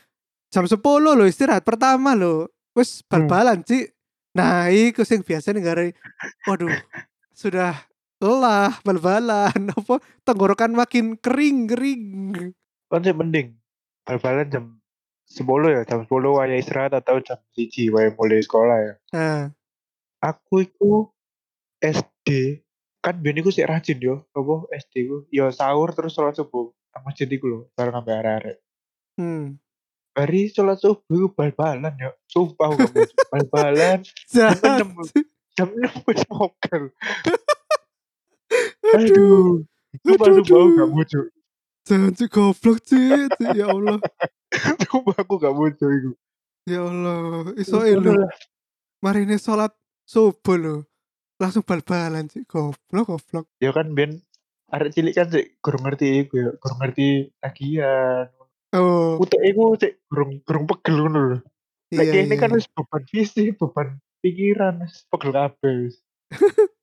jam 0.50 0.64
10 0.64 0.78
lho 0.78 1.24
istirahat 1.26 1.66
pertama 1.66 2.14
lho. 2.14 2.48
Wis 2.74 3.02
Hmm. 3.06 3.26
bal-balan, 3.26 3.62
Cik. 3.62 3.94
Nah, 4.34 4.66
iku 4.66 5.06
sing 5.06 5.22
biasanya 5.22 5.62
gare 5.62 5.94
waduh, 6.42 6.74
sudah 7.30 7.70
lelah 8.18 8.74
bal-balan 8.82 9.54
apa 9.78 10.02
tenggorokan 10.26 10.74
makin 10.74 11.14
kering-kering. 11.14 12.02
Kan 12.90 13.00
sih 13.02 13.14
mending 13.14 13.54
bal-balan 14.02 14.46
jam 14.50 14.64
10 15.30 15.46
ya, 15.70 15.82
jam 15.86 16.02
10 16.02 16.10
waya 16.10 16.54
istirahat 16.58 16.98
atau 16.98 17.22
jam 17.22 17.38
1 17.54 17.94
waya 17.94 18.10
mulai 18.14 18.42
sekolah 18.42 18.76
ya. 18.78 18.94
Nah, 19.14 19.42
Aku 20.18 20.64
iku 20.64 21.12
SD 21.78 22.58
kan 22.98 23.20
biyen 23.20 23.44
iku 23.44 23.52
sik 23.52 23.68
rajin 23.68 24.00
yo, 24.00 24.24
apa 24.32 24.64
SD 24.72 24.94
ku, 25.04 25.16
yo 25.28 25.52
sahur 25.52 25.92
terus 25.92 26.16
sholat 26.16 26.32
subuh 26.32 26.72
masjid 27.02 27.26
iku 27.26 27.46
lho, 27.50 27.60
bareng 27.74 27.98
ambek 27.98 28.16
arek-arek. 28.22 28.58
Mmm. 29.18 29.58
Mari 30.14 30.40
sholat 30.46 30.78
subuh 30.78 31.26
bal-balan 31.34 31.90
yo, 31.98 32.14
sumpah 32.30 32.70
bohong, 32.70 33.10
bal-balan 33.34 34.06
jam 34.30 34.54
Jahat 34.54 34.86
6 34.86 35.10
sih. 35.10 35.26
jam 35.58 35.68
6 35.74 36.06
wis 36.06 36.22
mokel. 36.30 36.82
Aduh. 38.94 39.66
Sumpah 40.06 40.26
sumpah 40.38 40.58
aku 40.62 40.74
gak 40.78 41.06
Cuk. 41.10 41.26
Jangan 41.84 42.12
Cuk, 42.14 42.28
goblok 42.30 42.78
Cuk, 42.86 43.30
ya 43.58 43.66
Allah. 43.66 43.98
Sumpah 44.86 45.16
aku 45.18 45.34
gak 45.42 45.54
Cuk 45.54 45.90
iku. 45.90 46.10
Ya 46.70 46.80
Allah, 46.86 47.50
ngono 47.50 47.98
lho, 48.00 48.26
marine 49.02 49.36
sholat 49.36 49.74
subuh 50.06 50.56
lho, 50.58 50.76
langsung 51.42 51.66
bal-balan 51.66 52.30
Cuk, 52.30 52.46
goblok 52.46 53.06
goblok. 53.10 53.46
Ya 53.58 53.74
kan 53.74 53.90
biyen 53.98 54.22
arek 54.75 54.90
cilik 54.90 55.14
kan 55.14 55.28
sik 55.31 55.47
gurung 55.62 55.83
ngerti 55.87 56.26
iku 56.26 56.35
yo, 56.43 56.50
gurung 56.59 56.78
ngerti 56.83 57.31
tagihan. 57.38 58.26
Oh. 58.75 59.23
Uteke 59.23 59.47
iku 59.54 59.78
sik 59.78 60.02
gurung 60.11 60.43
gurung 60.43 60.66
pegel 60.66 60.95
ngono 60.99 61.21
lho. 61.31 61.38
Lek 61.95 62.11
Iya 62.11 62.12
kene 62.26 62.35
iya 62.35 62.40
kan 62.43 62.50
iya. 62.50 62.59
wis 62.59 62.66
beban 62.75 63.02
fisik, 63.07 63.54
beban 63.54 63.88
pikiran, 64.19 64.75
wis 64.83 65.07
pegel 65.07 65.31
kabeh 65.31 65.73
wis. 65.87 65.97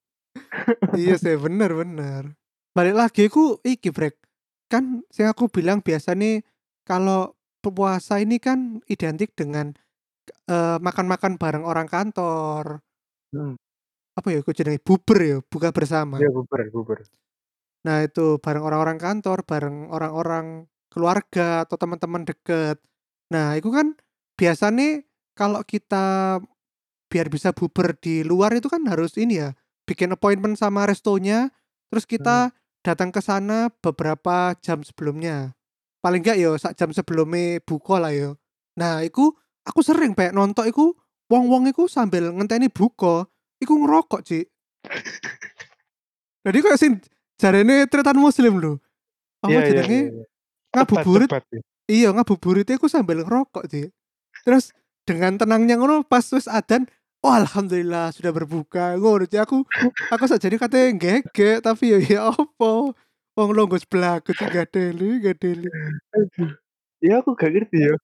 Iya 0.96 1.16
sih, 1.20 1.36
bener 1.36 1.72
bener. 1.76 2.24
Balik 2.72 2.96
lagi 2.96 3.24
ku 3.28 3.60
iki 3.68 3.92
Brek, 3.92 4.16
kan 4.72 5.04
sing 5.12 5.28
aku 5.28 5.52
bilang 5.52 5.84
biasane 5.84 6.44
kalau 6.88 7.36
puasa 7.60 8.20
ini 8.24 8.40
kan 8.40 8.80
identik 8.88 9.36
dengan, 9.36 9.76
eee, 10.48 10.78
makan-makan 10.80 11.36
bareng 11.36 11.64
orang 11.68 11.88
kantor. 11.92 12.80
Mhm. 13.36 13.56
Apa 14.16 14.28
ya 14.32 14.40
iku 14.44 14.52
jenenge, 14.52 14.84
buber 14.84 15.20
ya, 15.24 15.38
buka 15.44 15.72
Iya 15.72 15.76
bersama. 15.76 16.16
bubar 16.20 16.68
bubar. 16.72 17.00
Nah 17.82 18.06
itu 18.06 18.38
bareng 18.38 18.62
orang-orang 18.62 18.98
kantor, 19.02 19.42
bareng 19.46 19.90
orang-orang 19.90 20.70
keluarga 20.92 21.66
atau 21.66 21.80
teman-teman 21.80 22.28
deket. 22.28 22.78
Nah 23.34 23.58
itu 23.58 23.72
kan 23.74 23.98
biasane 24.38 25.08
kalau 25.34 25.64
kita 25.66 26.38
biar 27.12 27.28
bisa 27.28 27.52
buber 27.52 27.98
di 27.98 28.22
luar 28.22 28.56
itu 28.56 28.70
kan 28.72 28.86
harus 28.88 29.18
ini 29.18 29.42
ya, 29.42 29.56
bikin 29.90 30.14
appointment 30.14 30.56
sama 30.56 30.88
restonya, 30.88 31.50
terus 31.92 32.08
kita 32.08 32.56
datang 32.86 33.10
ke 33.10 33.20
sana 33.20 33.74
beberapa 33.82 34.56
jam 34.62 34.86
sebelumnya. 34.86 35.58
Paling 36.02 36.22
enggak 36.24 36.38
yo 36.42 36.58
sak 36.58 36.78
jam 36.78 36.90
sebelumnya 36.94 37.62
buka 37.62 38.02
lah 38.02 38.14
yo. 38.14 38.38
Nah 38.78 39.02
iku 39.06 39.34
aku 39.66 39.82
sering 39.86 40.18
Pek 40.18 40.34
nonton 40.34 40.66
iku 40.70 40.94
wong-wong 41.30 41.70
iku 41.70 41.86
sambil 41.86 42.32
ngenteni 42.34 42.68
buka, 42.68 43.28
iku 43.62 43.74
ngerokok 43.80 44.22
Cik. 44.26 44.46
Jadi 46.46 46.58
kayak 46.58 46.80
sing 46.82 46.98
jarene 47.42 47.90
tretan 47.90 48.18
muslim. 48.22 48.54
Iya 48.62 48.74
Apa 49.42 49.50
iya 49.50 49.60
iya 49.60 49.70
jenenge, 49.74 50.00
iya. 50.06 50.24
Tebat 50.72 51.02
ngabuburit 51.02 51.30
tebat 51.34 51.44
ya. 51.50 51.62
iya 51.90 52.10
ngabuburitnya 52.14 52.76
iku 52.78 52.88
sambil 52.88 53.26
ngerokok 53.26 53.66
Cik. 53.66 53.90
Terus 54.46 54.70
dengan 55.04 55.36
tenangnya 55.42 55.76
ngono 55.82 56.06
pas 56.06 56.22
wis 56.30 56.46
adzan, 56.46 56.86
"Oh 57.26 57.34
alhamdulillah 57.34 58.14
sudah 58.14 58.30
berbuka," 58.30 58.94
ngono. 59.02 59.42
Aku 59.42 59.66
aku 60.14 60.24
sakjane 60.30 60.62
kate 60.62 60.94
nggegek 60.94 61.66
tapi 61.66 61.98
ya 61.98 62.00
ya 62.00 62.20
apa, 62.30 62.72
wong 63.34 63.50
longgo 63.58 63.82
sebelaku 63.82 64.38
Cik 64.38 64.50
gadeli 64.54 65.20
gadeli. 65.26 65.66
Aduh, 66.14 66.54
ya 67.02 67.20
aku 67.26 67.34
gak 67.34 67.50
ngerti 67.50 67.78
ya. 67.90 67.96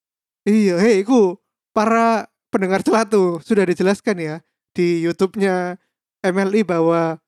Iya, 0.47 0.75
hei 0.81 1.03
iku 1.05 1.37
para 1.75 2.25
pendengar 2.49 2.81
celatu, 2.81 3.37
sudah 3.45 3.67
dijelaskan 3.67 4.17
ya 4.17 4.35
di 4.73 5.03
YouTube-nya 5.05 5.77
MLI 6.25 6.63
bahwa 6.65 7.19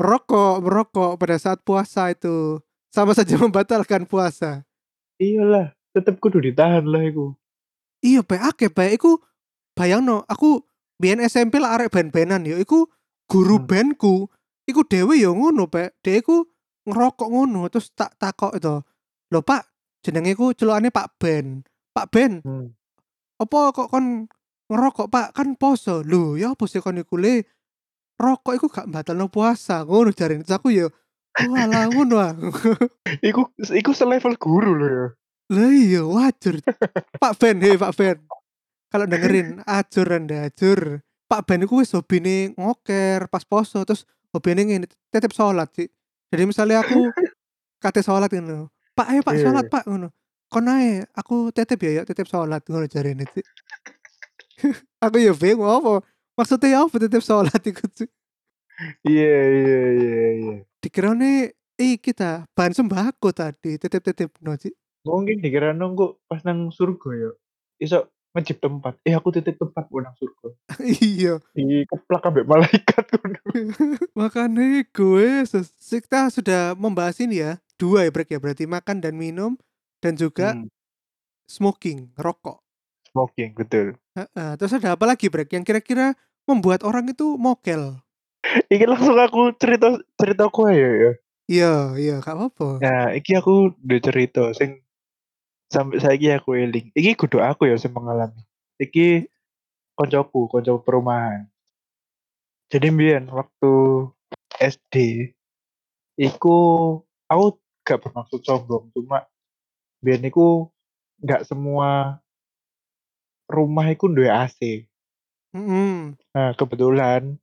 merokok 0.00 0.64
merokok 0.64 1.12
pada 1.20 1.36
saat 1.36 1.60
puasa 1.60 2.08
itu 2.08 2.56
sama 2.88 3.12
saja 3.12 3.36
membatalkan 3.44 4.08
puasa. 4.08 4.64
Iyalah, 5.20 5.76
tetep 5.92 6.16
kudu 6.16 6.40
ditahan 6.40 6.88
lah 6.88 7.04
iku. 7.04 7.36
Iya 8.00 8.24
Pek, 8.24 8.40
akeh 8.40 8.72
Pek, 8.72 8.96
iku 8.96 9.20
bayangno 9.76 10.24
aku 10.24 10.64
biyen 10.96 11.20
SMP 11.20 11.60
lah 11.60 11.76
arek 11.76 11.92
band-bandan 11.92 12.48
ya 12.48 12.56
iku 12.56 12.88
guru 13.28 13.60
Hmm. 13.60 13.68
bandku 13.68 14.32
iku 14.64 14.80
dhewe 14.88 15.20
ya 15.20 15.28
ngono 15.28 15.68
Pek, 15.68 16.00
dhek 16.00 16.24
iku 16.24 16.48
ngerokok 16.88 17.28
ngono 17.28 17.68
terus 17.68 17.92
tak 17.92 18.16
takok 18.16 18.56
itu, 18.56 18.80
"Lho 19.28 19.40
Pak, 19.44 19.68
jenenge 20.00 20.32
ku 20.32 20.56
celukane 20.56 20.88
Pak 20.88 21.20
Ben, 21.20 21.60
Pak 21.92 22.06
Ben, 22.08 22.40
Hmm. 22.40 22.72
apa 23.36 23.76
kok 23.76 23.92
kon 23.92 24.24
ngerokok 24.72 25.12
Pak? 25.12 25.36
Kan 25.36 25.60
poso." 25.60 26.00
"Lho 26.00 26.40
ya 26.40 26.56
apa 26.56 26.64
sih 26.64 26.80
kon 26.80 26.96
iku 26.96 27.20
Le, 27.20 27.44
rokok 28.20 28.52
iku 28.60 28.66
gak 28.68 28.86
mbatalno 28.92 29.32
puasa," 29.32 29.88
ngono. 29.88 30.12
Terus 30.12 30.52
aku 30.52 30.68
ya, 30.68 30.92
"Oalah 31.40 31.88
ngono 31.88 32.16
ah." 32.20 32.36
Iku 33.24 33.48
iku 33.72 33.90
selevel 33.96 34.36
guru 34.36 34.76
loh 34.76 34.90
ya. 34.92 35.06
Lah 35.50 35.72
iya 35.72 36.02
wajar. 36.06 36.62
Pak 37.18 37.32
Ben, 37.42 37.58
hei 37.58 37.74
Pak 37.74 37.92
Ben, 37.98 38.22
kalau 38.86 39.06
dengerin 39.10 39.64
ajur 39.66 40.06
Anda, 40.14 40.46
ajur. 40.46 41.02
Pak 41.26 41.42
Ben 41.46 41.66
iku 41.66 41.82
wis 41.82 41.90
hobine 41.90 42.54
ngoker 42.54 43.26
pas 43.26 43.42
poso, 43.42 43.82
terus 43.82 44.06
hobine 44.30 44.62
ngene, 44.62 44.86
titip 45.10 45.34
sholat 45.34 45.66
Cik. 45.74 45.90
Jadi 46.30 46.42
misalnya 46.46 46.86
aku 46.86 47.10
kate 47.82 48.02
sholat 48.06 48.30
ngono, 48.30 48.70
"Pak 48.94 49.06
ayo 49.10 49.20
Pak 49.26 49.36
sholat 49.42 49.66
iya. 49.66 49.74
Pak," 49.74 49.84
ngono. 49.90 50.14
"Kon 50.50 50.70
ae, 50.70 51.02
aku 51.14 51.50
titip 51.50 51.82
ya, 51.82 52.02
yok 52.02 52.06
titip 52.10 52.26
sholat," 52.30 52.62
ngono 52.66 52.86
jarine 52.86 53.26
Cik. 53.26 53.46
Aku 55.04 55.16
ya 55.16 55.32
bingung 55.32 55.64
apa, 55.64 56.04
maksudnya 56.38 56.82
apa 56.84 56.96
titip 56.98 57.22
sholat 57.22 57.60
iku 57.62 57.86
Cik? 57.88 58.10
Iya 59.04 59.36
iya 59.52 59.80
iya 59.92 60.24
iya. 60.40 60.56
Dikirane 60.80 61.52
iki 61.76 62.12
ta, 62.16 62.44
bahan 62.56 62.72
sembako 62.76 63.32
tadi, 63.32 63.76
titip-titipno 63.76 64.56
Cik. 64.56 64.74
Mungkin 65.04 65.40
dikira 65.40 65.72
nunggu 65.72 66.20
pas 66.28 66.44
nang 66.44 66.68
surga 66.72 67.10
ya. 67.16 67.30
Iso 67.80 67.98
ngejip 68.36 68.60
tempat, 68.62 68.94
"Eh 69.04 69.16
aku 69.16 69.32
titip 69.34 69.56
tempat 69.56 69.88
bu 69.88 70.00
nang 70.04 70.14
surga." 70.16 70.48
Iya. 71.02 71.40
Dikeplak 71.56 72.22
ambek 72.28 72.44
malaikat. 72.48 73.04
Makanya 74.18 74.84
wis, 74.86 75.50
kita 75.88 76.28
sudah 76.32 76.76
membahas 76.76 77.16
ini 77.20 77.40
ya, 77.42 77.56
2 77.80 78.04
ya 78.06 78.10
Brek 78.12 78.28
ya, 78.32 78.38
berarti 78.40 78.64
makan 78.68 79.00
dan 79.00 79.16
minum 79.16 79.56
dan 80.04 80.16
juga 80.16 80.52
Hmm. 80.56 80.68
smoking, 81.48 82.12
ngerokok. 82.16 82.60
Smoking, 83.10 83.56
betul. 83.58 83.98
Heeh, 84.20 84.52
terus 84.60 84.76
ada 84.76 84.92
apa 84.92 85.04
lagi 85.08 85.32
Brek 85.32 85.56
yang 85.56 85.64
kira-kira 85.64 86.12
membuat 86.44 86.84
orang 86.84 87.08
itu 87.08 87.40
mokel? 87.40 87.96
Iki 88.72 88.84
langsung 88.84 89.16
aku 89.16 89.56
cerita 89.56 89.96
ceritaku 90.20 90.68
ae 90.68 90.76
ya 90.76 90.90
ya. 90.92 91.12
Iya 91.50 91.72
iya, 91.98 92.14
gak 92.22 92.36
apa-apa. 92.38 92.78
Nah, 92.78 93.10
iki 93.10 93.34
aku 93.34 93.74
duwe 93.82 93.98
cerita 93.98 94.54
sing 94.54 94.86
sampai 95.66 95.98
saiki 95.98 96.30
aku 96.30 96.54
eling. 96.54 96.94
Iki 96.94 97.18
kudu 97.18 97.42
aku 97.42 97.66
ya 97.66 97.74
sing 97.74 97.90
mengalami. 97.90 98.38
Iki 98.78 99.26
koncoku, 99.98 100.46
konco 100.46 100.78
perumahan. 100.78 101.50
Jadi 102.70 102.86
mbiyen 102.94 103.26
waktu 103.34 103.72
SD 104.62 105.26
iku 106.22 106.58
aku 107.26 107.58
gak 107.82 107.98
bermaksud 107.98 108.46
sombong, 108.46 108.94
cuma 108.94 109.26
mbiyen 109.98 110.30
iku 110.30 110.70
gak 111.18 111.50
semua 111.50 112.19
rumah 113.50 113.90
iku 113.90 114.06
duwe 114.06 114.30
AC. 114.30 114.86
Mhm. 115.50 116.14
Nah, 116.30 116.54
kebetulan 116.54 117.34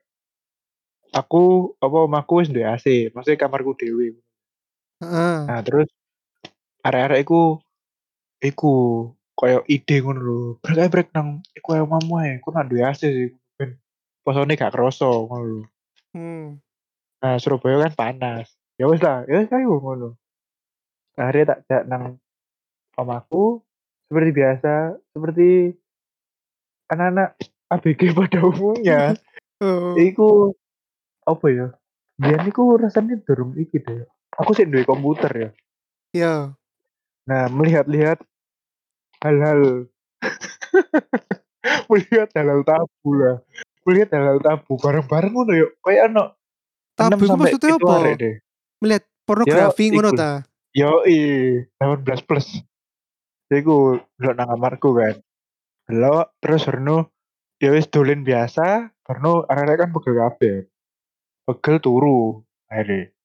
aku 1.11 1.75
apa 1.83 1.97
omahku 2.07 2.39
wis 2.39 2.47
duwe 2.47 2.63
AC, 2.63 3.11
maksudnya 3.11 3.43
kamarku 3.43 3.75
dhewe. 3.75 4.15
Heeh. 5.03 5.37
Nah, 5.45 5.59
terus 5.61 5.91
arek-arek 6.87 7.27
iku 7.27 7.59
iku 8.39 8.73
koyo 9.37 9.61
ide 9.67 10.01
ngono 10.01 10.19
lho, 10.23 10.39
"Brek 10.63 10.89
brek 10.89 11.09
nang 11.13 11.43
iku 11.53 11.75
ae 11.75 11.83
omahmu 11.83 12.13
ae, 12.23 12.31
ku 12.41 12.49
nak 12.49 12.71
duwe 12.71 12.81
AC 12.87 13.03
sih 13.03 13.29
ben 13.59 13.77
posone 14.23 14.55
gak 14.57 14.73
kroso," 14.73 15.27
ngono 15.27 15.43
lho. 15.45 15.61
Mmm. 16.15 16.57
Nah, 17.21 17.35
Surabaya 17.41 17.89
kan 17.89 17.93
panas. 17.93 18.53
Ya 18.77 18.85
wis 18.85 19.01
lah, 19.01 19.25
ya 19.25 19.41
wis 19.41 19.51
ayo 19.51 19.77
ngono. 19.81 20.15
Akhirnya 21.17 21.57
tak 21.57 21.59
jak 21.65 21.83
nang 21.89 22.21
omahku 22.93 23.65
seperti 24.05 24.31
biasa, 24.37 24.73
seperti 25.11 25.73
anak-anak 26.91 27.29
ABG 27.71 28.01
pada 28.17 28.39
umumnya. 28.43 29.01
Oh. 29.59 29.97
Iku 29.97 30.53
apa 31.27 31.45
ya, 31.49 31.67
biyen 32.15 32.45
iku 32.47 32.77
rasane 32.79 33.19
durung 33.25 33.57
iki 33.57 33.81
deh, 33.81 34.05
aku 34.37 34.53
sik 34.53 34.69
duwe 34.71 34.85
komputer 34.87 35.31
ya. 35.33 35.49
Iya. 36.15 36.33
Nah, 37.27 37.43
melihat-lihat 37.51 38.23
hal-hal 39.25 39.89
melihat 41.91 42.29
hal-hal 42.31 42.61
tabu 42.63 43.09
lah, 43.17 43.37
melihat 43.83 44.09
hal-hal 44.15 44.39
tabu 44.39 44.79
bareng-bareng 44.79 45.33
ngono 45.35 45.53
yo, 45.57 45.67
kayak 45.83 46.13
ono 46.13 46.37
6 46.97 46.97
Tabu 46.97 47.23
sampai 47.29 47.53
maksudnya 47.53 47.75
7 47.77 47.83
arek 48.01 48.15
apa? 48.15 48.21
deh. 48.23 48.35
Melihat 48.81 49.03
Ya 49.05 49.13
pornografi 49.27 49.85
ngono 49.91 50.09
ta? 50.15 50.31
yoi 50.73 51.19
18+. 51.77 52.63
Iku 53.51 53.75
ndelok 54.17 54.35
nang 54.37 54.49
kamarku 54.53 54.89
kan. 54.95 55.15
Delok 55.87 56.35
terus 56.43 56.67
barno 56.67 57.09
ya 57.57 57.71
wis 57.71 57.87
dolen 57.87 58.21
biasa, 58.21 58.91
barno 59.01 59.47
arek-arek 59.47 59.77
kan 59.79 59.89
pegel 59.95 60.15
kabeh. 60.19 60.55
Pegel 61.47 61.75
turu. 61.79 62.43
akhirnya 62.67 63.15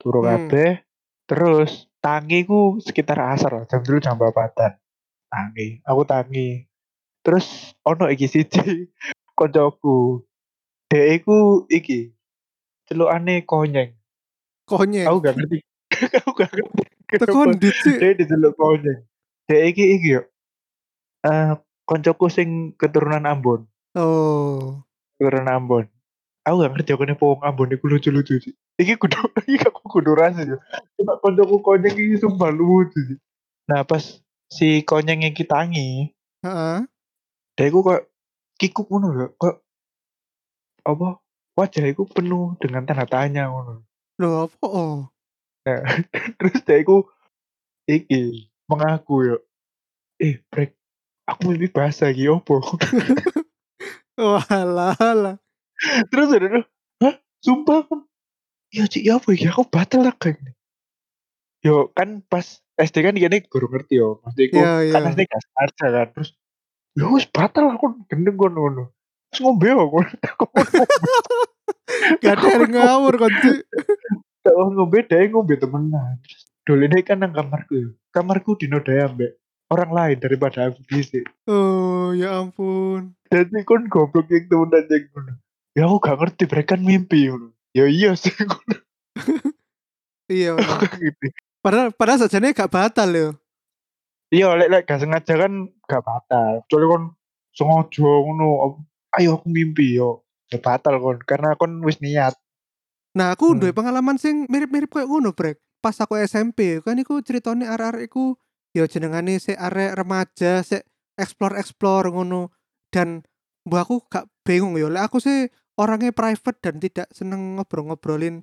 turu 0.00 0.24
Hmm. 0.24 0.48
kabeh 0.48 0.80
terus 1.28 1.84
tangi 2.00 2.48
ku 2.48 2.80
sekitar 2.80 3.20
asar 3.28 3.68
jam 3.68 3.84
dulu 3.84 4.00
jam 4.00 4.16
babatan 4.16 4.72
tangi 5.28 5.84
aku 5.84 6.08
tangi 6.08 6.64
terus 7.20 7.76
ono 7.84 8.08
iki 8.08 8.24
siji 8.24 8.88
koncoku 9.36 10.24
dek 10.88 11.20
iku 11.20 11.68
iki 11.68 12.16
celukane 12.88 13.44
konyeng 13.44 13.92
Konyeng. 14.64 15.04
aku 15.04 15.18
gak 15.20 15.36
ngerti 15.36 15.58
aku 16.24 16.30
gak 16.32 16.48
ngerti 16.56 16.82
Teko 17.20 17.20
kenapa 17.36 17.52
ndi, 17.52 17.68
Cik? 17.84 17.96
dia 18.00 18.16
diceluk 18.16 18.56
konyeng 18.56 19.00
dek 19.44 19.62
iki 19.76 19.84
iki 20.00 20.08
yo 20.16 20.22
eh 21.28 21.52
koncoku 21.90 22.30
sing 22.30 22.78
keturunan 22.78 23.26
Ambon 23.26 23.66
Oh. 23.98 24.78
keturunan 25.18 25.50
Ambon 25.50 25.84
aku 26.46 26.54
gak 26.62 26.70
ngerti 26.78 26.90
aku 26.94 27.02
nih 27.04 27.18
wong 27.18 27.42
Ambon 27.42 27.74
iku 27.74 27.90
lucu-lucu 27.90 28.38
sih 28.38 28.54
iki 28.78 28.94
kudu 28.94 29.18
iki 29.50 29.66
aku 29.66 29.82
kudu 29.90 30.14
rasa 30.14 30.46
yo 30.46 30.62
cuma 30.94 31.18
koncoku 31.18 31.58
konyeng 31.60 31.98
iki 31.98 32.22
sumpah 32.22 32.54
lucu 32.54 32.94
sih 32.94 33.18
nah 33.66 33.82
pas 33.82 34.22
si 34.46 34.86
konyeng 34.86 35.26
iki 35.26 35.42
tangi 35.42 36.14
Heeh. 36.46 36.86
dia 37.58 37.64
iku 37.66 37.82
kok 37.82 38.06
kikuk 38.56 38.86
ngono 38.88 39.08
lho 39.12 39.26
kok 39.36 39.60
apa 40.86 41.20
wajah 41.58 41.84
iku 41.92 42.08
penuh 42.08 42.56
dengan 42.56 42.88
tanda 42.88 43.04
tanya 43.04 43.50
ngono 43.52 43.84
Loh, 44.16 44.48
apa? 44.48 44.64
Oh. 44.64 44.96
nah 45.66 45.82
terus 46.40 46.62
dia 46.64 46.80
iku 46.80 47.04
iki 47.84 48.48
mengaku 48.64 49.34
yo 49.34 49.36
eh 50.16 50.40
brek 50.48 50.79
aku 51.30 51.54
mimpi 51.54 51.70
bahasa 51.70 52.10
iki 52.10 52.26
opo 52.26 52.58
Walah, 54.20 54.98
lah. 54.98 55.36
terus 56.12 56.28
ada 56.36 56.46
tuh 56.60 56.64
hah? 57.00 57.14
Sumpah 57.40 57.88
kan 57.88 58.00
ya 58.68 58.84
cik 58.84 59.02
ya 59.06 59.16
apa 59.16 59.28
iki? 59.32 59.48
Aku 59.48 59.64
batal 59.64 60.04
lah 60.04 60.12
gini 60.20 60.52
yo 61.60 61.88
kan 61.92 62.20
pas 62.28 62.60
SD 62.76 63.04
kan 63.04 63.16
gini 63.16 63.44
guru 63.48 63.68
ngerti 63.68 64.00
yo. 64.00 64.20
Maksudnya 64.24 64.44
iku 64.48 64.56
Iya, 64.60 64.72
kan 64.92 65.00
iya. 65.04 65.10
SD 65.12 65.20
gak 65.24 65.40
aja 65.56 65.86
kan 65.88 66.08
terus 66.12 66.30
ya 66.96 67.04
wis 67.08 67.24
batal 67.28 67.64
aku 67.72 67.86
gendeng 68.12 68.36
ngono 68.36 68.58
ngono 68.60 68.84
terus 69.32 69.40
ngombe 69.40 69.68
aku. 69.72 69.98
Aku 70.36 70.44
Gak 72.22 72.38
ada 72.38 72.46
yang 72.54 72.70
ngawur 72.70 73.14
kon, 73.18 73.32
Cik. 73.34 73.66
Kalau 74.46 74.70
ngombe 74.74 75.00
dia 75.08 75.26
ngombe 75.26 75.54
temenan. 75.58 76.20
Dulu 76.62 76.86
ini 76.86 77.00
kan 77.02 77.18
nang 77.24 77.32
kamarku 77.32 77.72
ya. 77.74 77.88
Kamarku 78.12 78.54
dinodai 78.60 79.00
ambek 79.00 79.39
orang 79.70 79.90
lain 79.94 80.18
daripada 80.18 80.68
aku 80.68 80.82
sih. 81.00 81.22
Oh, 81.46 82.10
ya 82.12 82.42
ampun. 82.42 83.14
Jadi 83.30 83.62
kon 83.62 83.86
goblok 83.86 84.26
yang 84.28 84.50
temenan 84.50 84.84
yang 84.90 85.04
ngono. 85.14 85.32
Ya 85.78 85.82
aku 85.86 85.96
gak 86.02 86.18
ngerti 86.18 86.44
mereka 86.50 86.74
kan 86.74 86.82
mimpi 86.82 87.30
ngono. 87.30 87.54
Ya 87.70 87.86
iya 87.86 88.18
sih 88.18 88.34
ngono 88.42 88.76
Iya, 90.30 90.54
gitu. 90.98 91.26
Padahal 91.62 91.90
padahal 91.94 92.26
sajane 92.26 92.54
gak 92.54 92.70
batal 92.70 93.10
yo. 93.10 93.28
Iya 94.30 94.54
lek 94.54 94.68
lek 94.70 94.82
gak 94.86 95.00
sengaja 95.02 95.34
kan 95.46 95.52
gak 95.86 96.02
batal. 96.02 96.62
Kecuali 96.66 96.86
kon 96.86 97.04
sengaja 97.54 98.10
ngono. 98.26 98.48
Ayo 99.14 99.38
aku 99.38 99.46
mimpi 99.50 99.94
yo. 99.94 100.26
Ya 100.50 100.58
batal 100.58 100.98
kon 100.98 101.18
karena 101.22 101.54
kon 101.54 101.82
wis 101.86 102.02
niat. 102.02 102.34
Nah, 103.10 103.34
aku 103.34 103.54
Hmm. 103.54 103.58
duwe 103.58 103.74
pengalaman 103.74 104.22
sing 104.22 104.46
mirip-mirip 104.46 104.86
kayak 104.86 105.10
ngono, 105.10 105.34
Brek. 105.34 105.58
Pas 105.82 105.98
aku 105.98 106.14
SMP, 106.14 106.78
kan 106.78 106.94
iku 106.94 107.18
ceritane 107.26 107.66
arek-arek 107.66 108.06
iku 108.06 108.38
ya 108.74 108.86
jenengane 108.86 109.38
sik 109.38 109.58
arek 109.58 109.98
remaja, 109.98 110.62
sik 110.62 110.86
explore-explore 111.18 112.10
ngono. 112.14 112.54
Dan 112.90 113.22
mbak 113.66 113.86
aku 113.86 113.96
gak 114.10 114.26
bingung 114.42 114.74
ya, 114.74 114.90
lek 114.90 115.06
aku 115.06 115.22
sih 115.22 115.46
orangnya 115.78 116.10
private 116.10 116.58
dan 116.60 116.76
tidak 116.82 117.08
seneng 117.14 117.56
ngobrol-ngobrolin 117.56 118.42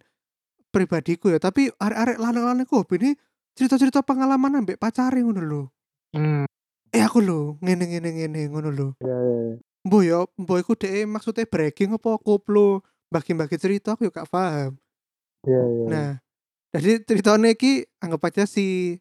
pribadiku 0.72 1.32
ya, 1.32 1.40
tapi 1.40 1.72
arek-arek 1.80 2.18
lanang-lanang 2.20 2.68
iku 2.68 2.84
ini 2.96 3.16
cerita-cerita 3.58 4.06
pengalaman 4.06 4.64
ambek 4.64 4.78
pacare 4.78 5.20
ngono 5.26 5.42
lho. 5.42 5.64
Hmm. 6.14 6.46
Eh 6.94 7.04
aku 7.04 7.20
lho, 7.20 7.58
ngene 7.60 7.90
ngene 7.90 8.10
ngene 8.14 8.42
ngono 8.54 8.70
lho. 8.70 8.88
Ya, 9.02 9.18
ya. 9.18 9.58
Mbok 9.88 10.02
ya, 10.04 10.20
mbok 10.38 10.58
iku 10.62 10.74
dhek 10.78 11.08
maksudnya 11.10 11.50
bragging 11.50 11.96
apa 11.96 12.20
koplo, 12.22 12.86
bagi-bagi 13.10 13.58
cerita 13.58 13.96
aku 13.96 14.08
ya 14.08 14.12
gak 14.14 14.30
paham. 14.30 14.78
Ya, 15.48 15.62
ya. 15.64 15.86
Nah, 15.88 16.10
jadi 16.76 17.02
ceritanya 17.02 17.50
iki 17.56 17.88
anggap 18.04 18.28
aja 18.28 18.44
si 18.46 19.00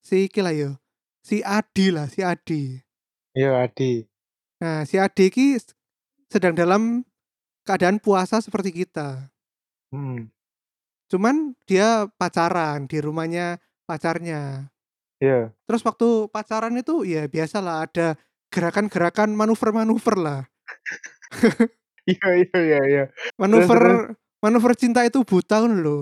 si 0.00 0.26
iki 0.26 0.40
lah 0.40 0.52
yo. 0.52 0.76
Si 1.20 1.40
Adi 1.40 1.92
lah, 1.92 2.08
si 2.08 2.20
Adi. 2.20 2.80
Iya, 3.32 3.62
Adi. 3.62 4.02
Nah, 4.58 4.84
si 4.84 4.96
Adi 4.96 5.28
iki 5.28 5.54
s- 5.54 5.76
sedang 6.26 6.52
dalam 6.52 7.04
keadaan 7.62 8.00
puasa 8.00 8.40
seperti 8.40 8.72
kita. 8.74 9.28
Hmm. 9.92 10.32
Cuman 11.06 11.52
dia 11.64 12.08
pacaran 12.16 12.86
di 12.86 12.98
rumahnya 12.98 13.58
pacarnya. 13.84 14.70
Iya. 15.18 15.52
Terus 15.66 15.82
waktu 15.82 16.30
pacaran 16.30 16.72
itu 16.74 17.04
ya 17.04 17.26
biasalah 17.26 17.84
ada 17.84 18.16
gerakan-gerakan 18.48 19.34
manuver-manuver 19.34 20.16
lah. 20.16 20.40
Iya, 22.08 22.26
iya, 22.42 22.58
iya, 22.58 22.80
iya. 22.88 23.04
Manuver 23.36 24.16
manuver 24.40 24.72
cinta 24.74 25.04
itu 25.04 25.20
buta 25.22 25.60
ngono 25.60 25.76
lho. 25.78 25.98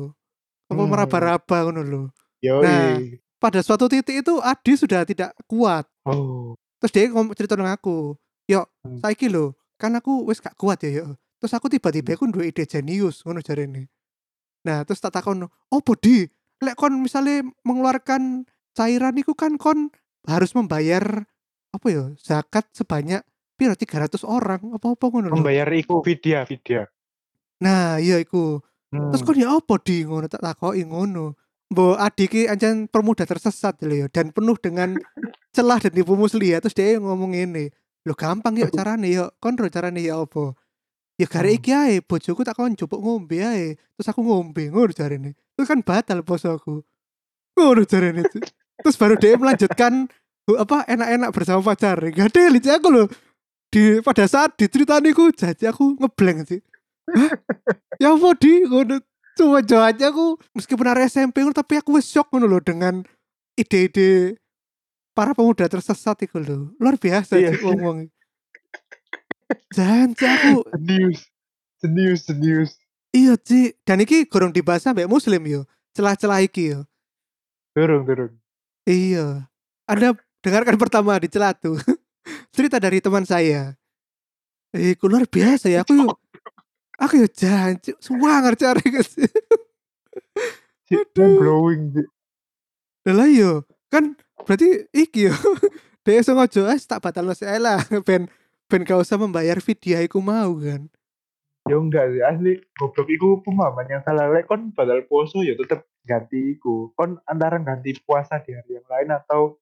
Apa 0.71 0.79
Hmm. 0.79 0.89
meraba-raba 0.89 1.59
lho. 1.75 2.15
Yoi. 2.41 2.63
Nah. 2.65 2.97
Pada 3.39 3.63
suatu 3.63 3.87
titik 3.87 4.27
itu 4.27 4.35
Adi 4.43 4.75
sudah 4.75 5.07
tidak 5.07 5.31
kuat. 5.47 5.87
Oh. 6.03 6.59
Terus 6.83 6.91
dia 6.91 7.07
ngomong 7.11 7.35
cerita 7.39 7.55
dengan 7.55 7.75
aku, 7.75 8.19
"Yo, 8.51 8.67
Hmm. 8.83 8.99
saiki 8.99 9.31
lho, 9.31 9.55
kan 9.79 9.95
aku 9.95 10.27
wis 10.27 10.43
gak 10.43 10.59
kuat 10.59 10.83
ya, 10.83 11.03
yo." 11.03 11.07
Terus 11.39 11.55
aku 11.55 11.71
tiba-tiba 11.71 12.19
aku 12.19 12.27
duwe 12.35 12.51
ide 12.51 12.67
jenius 12.67 13.23
ngono 13.23 13.39
jarene. 13.39 13.87
Nah, 14.67 14.83
terus 14.83 14.99
tak 14.99 15.15
takon, 15.15 15.47
"Opo, 15.71 15.95
Di? 15.95 16.27
Lek 16.59 16.75
kon 16.75 16.99
misalnya 16.99 17.47
mengeluarkan 17.63 18.43
cairan 18.75 19.15
iku 19.15 19.39
kan 19.39 19.55
kon 19.55 19.95
harus 20.27 20.51
membayar 20.59 21.23
apa 21.71 21.87
ya, 21.87 22.11
zakat 22.19 22.67
sebanyak 22.75 23.23
piro 23.55 23.79
300 23.79 24.27
orang 24.27 24.75
apa-apa 24.75 25.15
ngono 25.15 25.31
lho." 25.31 25.39
Membayar 25.39 25.71
iku 25.71 26.03
vidya, 26.03 26.43
vidya. 26.43 26.91
Nah, 27.63 28.03
iya 28.03 28.19
iku. 28.19 28.59
Hmm. 28.91 29.15
Terus 29.15 29.23
kon 29.23 29.39
ya 29.39 29.55
apa, 29.55 29.79
Di? 29.79 30.03
Ngono 30.03 30.27
tak 30.27 30.43
takoki 30.43 30.83
ngono. 30.83 31.39
Mbok 31.69 32.01
adik 32.01 32.29
ki 32.33 32.43
ancen 32.49 32.89
pemuda 32.89 33.29
tersesat 33.29 33.77
lho 33.85 34.05
ya 34.05 34.07
dan 34.09 34.33
penuh 34.33 34.57
dengan 34.57 34.97
celah 35.53 35.77
dan 35.77 35.93
tipu 35.93 36.17
muslihat 36.17 36.65
terus 36.65 36.73
dia 36.73 36.97
ngomong 36.97 37.37
ngene. 37.37 37.69
Lho 38.09 38.15
gampang 38.17 38.57
yuk 38.57 38.73
carane 38.73 39.13
yuk. 39.13 39.37
Kon 39.37 39.53
ro 39.61 39.69
carane 39.69 40.01
ya 40.01 40.17
apa? 40.17 40.57
Ya 41.21 41.27
gara 41.29 41.51
Hmm. 41.51 41.59
iki 41.59 41.71
ae 41.75 42.01
bojoku 42.01 42.41
tak 42.47 42.57
kon 42.57 42.73
njupuk 42.73 43.03
ngombe 43.03 43.37
ae. 43.45 43.77
Terus 43.99 44.09
aku 44.09 44.25
ngombe 44.25 44.71
ngono 44.73 44.95
jarene. 44.97 45.37
Terus 45.59 45.69
kan 45.69 45.85
batal 45.85 46.25
posoku. 46.25 46.81
Ngono 47.59 47.85
jarene. 47.85 48.23
Terus 48.81 48.97
baru 48.97 49.19
dia 49.21 49.37
melanjutkan 49.37 50.09
apa 50.49 50.89
enak-enak 50.89 51.31
bersama 51.35 51.61
pacar. 51.61 52.01
Gak 52.01 52.33
ada 52.33 52.43
lucu 52.49 52.71
aku 52.73 52.89
loh. 52.89 53.07
Di 53.69 54.01
pada 54.01 54.25
saat 54.25 54.57
diceritani 54.57 55.13
ku 55.13 55.29
jadi 55.35 55.69
aku 55.69 56.01
ngeblank 56.01 56.49
sih. 56.49 56.65
Hah? 57.13 57.33
ya 58.01 58.15
apa 58.17 58.29
di 58.41 58.65
ngono 58.65 58.97
cuma 59.39 59.63
jawabannya 59.63 60.07
aku 60.11 60.27
meskipun 60.59 60.87
area 60.91 61.07
SMP 61.07 61.47
tapi 61.55 61.79
aku 61.79 62.03
shock 62.03 62.27
ngono 62.35 62.51
loh 62.51 62.59
dengan 62.59 63.07
ide-ide 63.55 64.35
para 65.15 65.31
pemuda 65.31 65.71
tersesat 65.71 66.19
itu 66.27 66.43
loh 66.43 66.75
luar 66.83 66.99
biasa 66.99 67.39
Iya. 67.39 67.55
wong-wong 67.63 68.11
jangan 69.73 70.13
aku. 70.13 70.61
Jenius. 70.77 71.21
Jenius, 71.81 72.21
jenius. 72.29 72.71
iya 73.15 73.33
sih 73.41 73.73
dan 73.89 74.03
iki 74.05 74.29
gorong 74.29 74.53
dibahas 74.53 74.85
sampai 74.85 75.09
muslim 75.09 75.41
yo. 75.49 75.61
Celah-celah 75.97 76.45
iki 76.45 76.75
yo. 76.77 76.85
Turun, 77.73 78.05
turun. 78.05 78.31
iya. 78.85 79.49
Anda 79.89 80.13
dengarkan 80.45 80.77
pertama 80.77 81.17
di 81.17 81.31
celatu. 81.33 81.79
Cerita 82.55 82.77
dari 82.77 83.01
teman 83.01 83.25
saya. 83.25 83.73
Eh 84.77 84.93
luar 85.01 85.25
biasa 85.25 85.73
ya. 85.73 85.81
Aku 85.87 85.97
yo 85.97 86.13
aku 86.99 87.25
yo 87.25 87.29
jangan 87.31 87.79
suwangar 88.03 88.55
cari 88.59 88.83
sih 89.07 89.31
Cik, 90.89 91.15
blowing, 91.15 91.95
Cik. 91.95 92.09
lah 93.09 93.29
yo 93.31 93.63
kan 93.89 94.19
berarti 94.45 94.89
iki 94.93 95.31
yo 95.31 95.35
dia 96.05 96.25
sengaja 96.25 96.73
eh 96.73 96.81
tak 96.83 97.01
batal 97.05 97.31
saya 97.33 97.57
lah 97.61 97.81
ben 98.09 98.27
ben 98.69 98.83
gak 98.85 99.01
usah 99.01 99.17
membayar 99.17 99.57
vidya 99.63 100.03
iku 100.05 100.21
mau 100.21 100.59
kan 100.59 100.91
Ya 101.69 101.77
enggak 101.77 102.17
sih, 102.17 102.25
asli 102.25 102.53
goblok 102.81 103.13
iku 103.13 103.45
pemahaman 103.45 103.85
yang 103.93 104.01
salah. 104.01 104.33
Lek 104.33 104.49
kon 104.49 104.73
badal 104.73 105.05
poso 105.05 105.45
ya 105.45 105.53
tetep 105.53 105.85
ganti 106.01 106.57
iku. 106.57 106.97
Kon 106.97 107.21
antara 107.29 107.61
ganti 107.61 107.93
puasa 108.09 108.41
di 108.41 108.57
hari 108.57 108.81
yang 108.81 108.89
lain 108.89 109.13
atau 109.13 109.61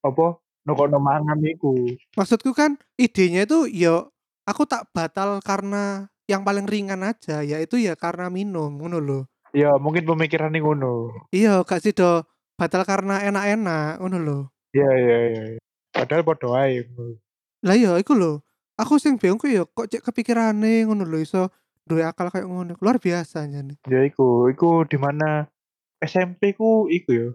apa 0.00 0.40
nokono 0.66 0.98
mangan 0.98 1.38
iku. 1.42 1.74
maksudku 2.14 2.54
kan 2.54 2.78
idenya 2.96 3.44
itu 3.44 3.66
yo 3.70 4.10
aku 4.46 4.62
tak 4.66 4.86
batal 4.94 5.42
karena 5.42 6.06
yang 6.24 6.42
paling 6.42 6.64
ringan 6.64 7.02
aja 7.02 7.42
yaitu 7.42 7.76
ya 7.76 7.94
karena 7.94 8.28
minum 8.28 8.70
ngono 8.72 8.98
loh 8.98 9.24
Ya 9.52 9.68
mungkin 9.76 10.08
pemikiran 10.08 10.48
ngono. 10.50 11.12
iya 11.28 11.60
gak 11.60 11.80
sih 11.80 11.92
do 11.92 12.24
batal 12.56 12.82
karena 12.82 13.20
enak-enak 13.22 13.98
ngono 13.98 14.18
loh 14.18 14.42
Iya, 14.72 14.88
iya, 14.90 15.18
iya. 15.28 15.42
iya. 15.52 15.60
Padahal 15.92 16.24
podo 16.24 16.56
ae. 16.56 16.80
lah 17.60 17.76
iya 17.76 18.00
iku 18.00 18.16
loh 18.16 18.40
aku 18.74 18.96
sing 18.96 19.20
bingung 19.20 19.36
ku 19.36 19.46
ya 19.46 19.62
kok 19.62 19.86
cek 19.86 20.00
kepikirane 20.02 20.82
ngono 20.82 21.04
loh 21.04 21.20
iso 21.20 21.52
duwe 21.82 22.00
akal 22.00 22.30
kayak 22.30 22.46
ngono, 22.46 22.78
luar 22.78 22.96
biasa 22.96 23.42
anjene. 23.42 23.74
Ya 23.90 24.06
iku, 24.06 24.46
iku 24.46 24.86
di 24.86 24.94
mana 24.94 25.50
SMP 25.98 26.54
ku 26.54 26.86
iku 26.86 27.10
ya, 27.10 27.28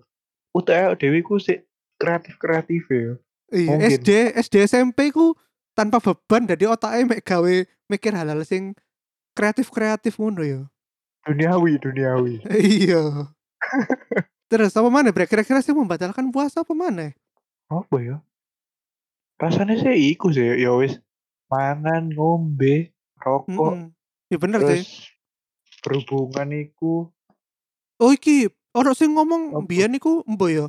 UTS 0.56 0.95
dhewe 0.95 1.19
iku 1.19 1.36
sik 1.36 1.67
kreatif-kreatif 2.00 2.84
ya, 2.88 3.19
Iya. 3.52 3.76
SD 3.91 4.10
SD, 4.39 4.56
SMP 4.63 5.12
ku 5.12 5.36
tanpa 5.78 6.02
beban 6.02 6.50
dadi 6.50 6.66
otake 6.66 7.06
mek 7.06 7.22
gawe 7.22 7.54
mikir 7.86 8.10
hal-hal 8.18 8.42
sing 8.42 8.74
kreatif-kreatif 9.38 10.18
ngono 10.18 10.42
ya. 10.42 10.62
Duniawi 11.30 11.78
duniawi. 11.78 12.42
Iya. 12.50 13.30
Terus 14.50 14.74
apa 14.74 14.90
maneh 14.90 15.13
Brek, 15.13 15.30
kira-kira 15.30 15.62
sing 15.62 15.78
membatalkan 15.78 16.32
puasa 16.34 16.66
apa 16.66 16.74
maneh? 16.74 17.13
Apa 17.70 18.00
ya? 18.02 18.18
Rasane 19.38 19.78
sih 19.78 20.18
iku 20.18 20.34
sih, 20.34 20.58
ya 20.58 20.74
wis 20.74 20.98
mangan, 21.46 22.10
ngombe, 22.10 22.90
rokok, 23.22 23.54
Mhm, 23.78 23.94
ya 24.34 24.38
bener 24.42 24.60
sih. 24.66 24.82
terus 24.82 26.02
berhubungan 26.10 26.50
iku 26.58 27.13
Oh 28.02 28.10
iki, 28.10 28.50
ono 28.74 28.92
sing 28.98 29.13
ngomong 29.13 29.54
Apa? 29.54 29.62
mbiyen 29.62 29.94
iku 29.94 30.26
mbo 30.26 30.50
ya 30.50 30.68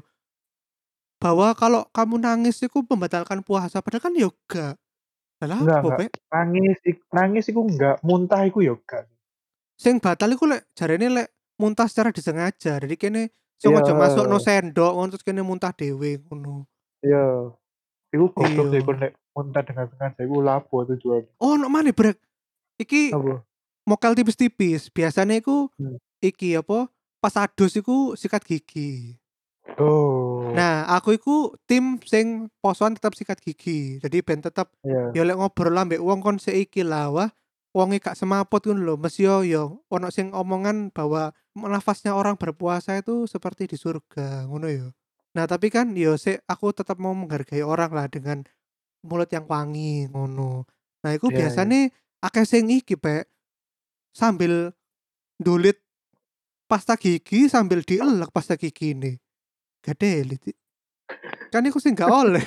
bahwa 1.19 1.51
kalau 1.59 1.83
kamu 1.91 2.23
nangis 2.23 2.63
iku 2.63 2.85
membatalkan 2.87 3.43
puasa, 3.43 3.83
padahal 3.83 4.05
kan 4.07 4.15
ya 4.15 4.29
gak. 4.47 4.79
Lah 5.39 5.63
Enggak 5.63 5.81
enggak, 5.87 5.99
Pek? 6.03 6.11
nangis 6.29 6.79
ik 6.83 6.99
nangis 7.15 7.47
iku 7.47 7.63
enggak, 7.63 8.03
muntah 8.03 8.43
iku 8.43 8.59
ya 8.59 8.75
gak. 8.83 9.07
Sing 9.79 10.03
batal 10.03 10.35
iku 10.35 10.51
lek 10.51 10.67
jarene 10.75 11.07
lek 11.07 11.29
muntah 11.55 11.87
secara 11.87 12.11
disengaja, 12.11 12.83
jadi 12.83 12.97
kene 12.99 13.31
sing 13.55 13.71
Iya, 13.71 13.87
aja 13.87 13.93
masukno 13.95 14.43
heeh. 14.43 14.47
sendok 14.67 14.93
ngono 14.99 15.09
terus 15.15 15.23
kene 15.23 15.47
muntah 15.47 15.71
dhewe 15.71 16.19
ngono. 16.27 16.67
Iya, 17.07 17.55
iku 18.11 18.27
goblok 18.35 18.67
sih 18.67 18.83
Iya. 18.83 18.87
kon 18.87 18.97
nek 18.99 19.13
muntah 19.31 19.63
dengan 19.63 19.87
sengaja 19.87 20.21
iku 20.27 20.37
lapo 20.43 20.77
tujuane. 20.83 21.31
Ono 21.39 21.67
maneh 21.71 21.95
Brek, 21.95 22.19
iki 22.75 23.15
Apa? 23.15 23.47
mokel 23.87 24.19
tipis-tipis, 24.19 24.91
biasane 24.91 25.39
iku 25.39 25.71
Hmm. 25.79 26.03
iki 26.19 26.59
apa, 26.59 26.91
pas 27.23 27.39
adus 27.39 27.79
iku 27.79 28.19
sikat 28.19 28.43
gigi. 28.43 29.15
Oh. 29.77 30.49
Nah, 30.57 30.89
aku 30.89 31.21
iku 31.21 31.53
tim 31.69 32.01
sing 32.01 32.49
posoan 32.65 32.97
tetep 32.97 33.13
sikat 33.13 33.39
gigi, 33.45 34.01
jadi 34.01 34.25
ben 34.25 34.41
tetep 34.41 34.73
Iya. 34.81 35.13
ya 35.13 35.23
lek 35.29 35.37
ngobrol 35.37 35.77
ambek 35.77 36.01
wong 36.01 36.25
kon 36.25 36.41
sik 36.41 36.57
iki 36.57 36.81
lah, 36.81 37.13
wah 37.13 37.29
wonge 37.77 38.01
gak 38.01 38.17
semaput 38.17 38.65
ngono 38.65 38.97
lho, 38.97 39.09
yo 39.21 39.45
yo 39.45 39.63
ono 39.93 40.09
sing 40.09 40.33
omongan 40.33 40.89
bahwa 40.89 41.37
nafasnya 41.53 42.17
orang 42.17 42.41
berpuasa 42.41 42.97
itu 42.97 43.29
seperti 43.29 43.69
di 43.69 43.77
surga, 43.77 44.49
ngono 44.49 44.67
yo. 44.73 44.89
Nah, 45.37 45.45
tapi 45.45 45.69
kan 45.69 45.93
yo 45.93 46.17
sik 46.17 46.41
aku 46.49 46.73
tetep 46.73 46.97
mau 46.97 47.13
menghargai 47.13 47.61
orang 47.61 47.93
lah 47.93 48.09
dengan 48.09 48.43
mulut 49.05 49.29
yang 49.29 49.45
wangi, 49.45 50.09
ngono. 50.09 50.65
Nah, 51.05 51.11
iku 51.13 51.29
Iya 51.29 51.35
iya. 51.35 51.39
biasane 51.53 51.79
akeh 52.25 52.47
sing 52.49 52.73
iki, 52.73 52.97
Pek, 52.97 53.29
sambil 54.17 54.73
ndulit 55.39 55.79
pasta 56.67 56.99
gigi 56.99 57.47
sambil 57.47 57.87
dielek 57.87 58.33
pasta 58.35 58.59
gigine. 58.59 59.23
Gadelit 59.89 60.43
i 60.45 60.53
kan 61.49 61.65
iku 61.65 61.81
sing 61.81 61.97
gak 61.97 62.13
oleh, 62.13 62.45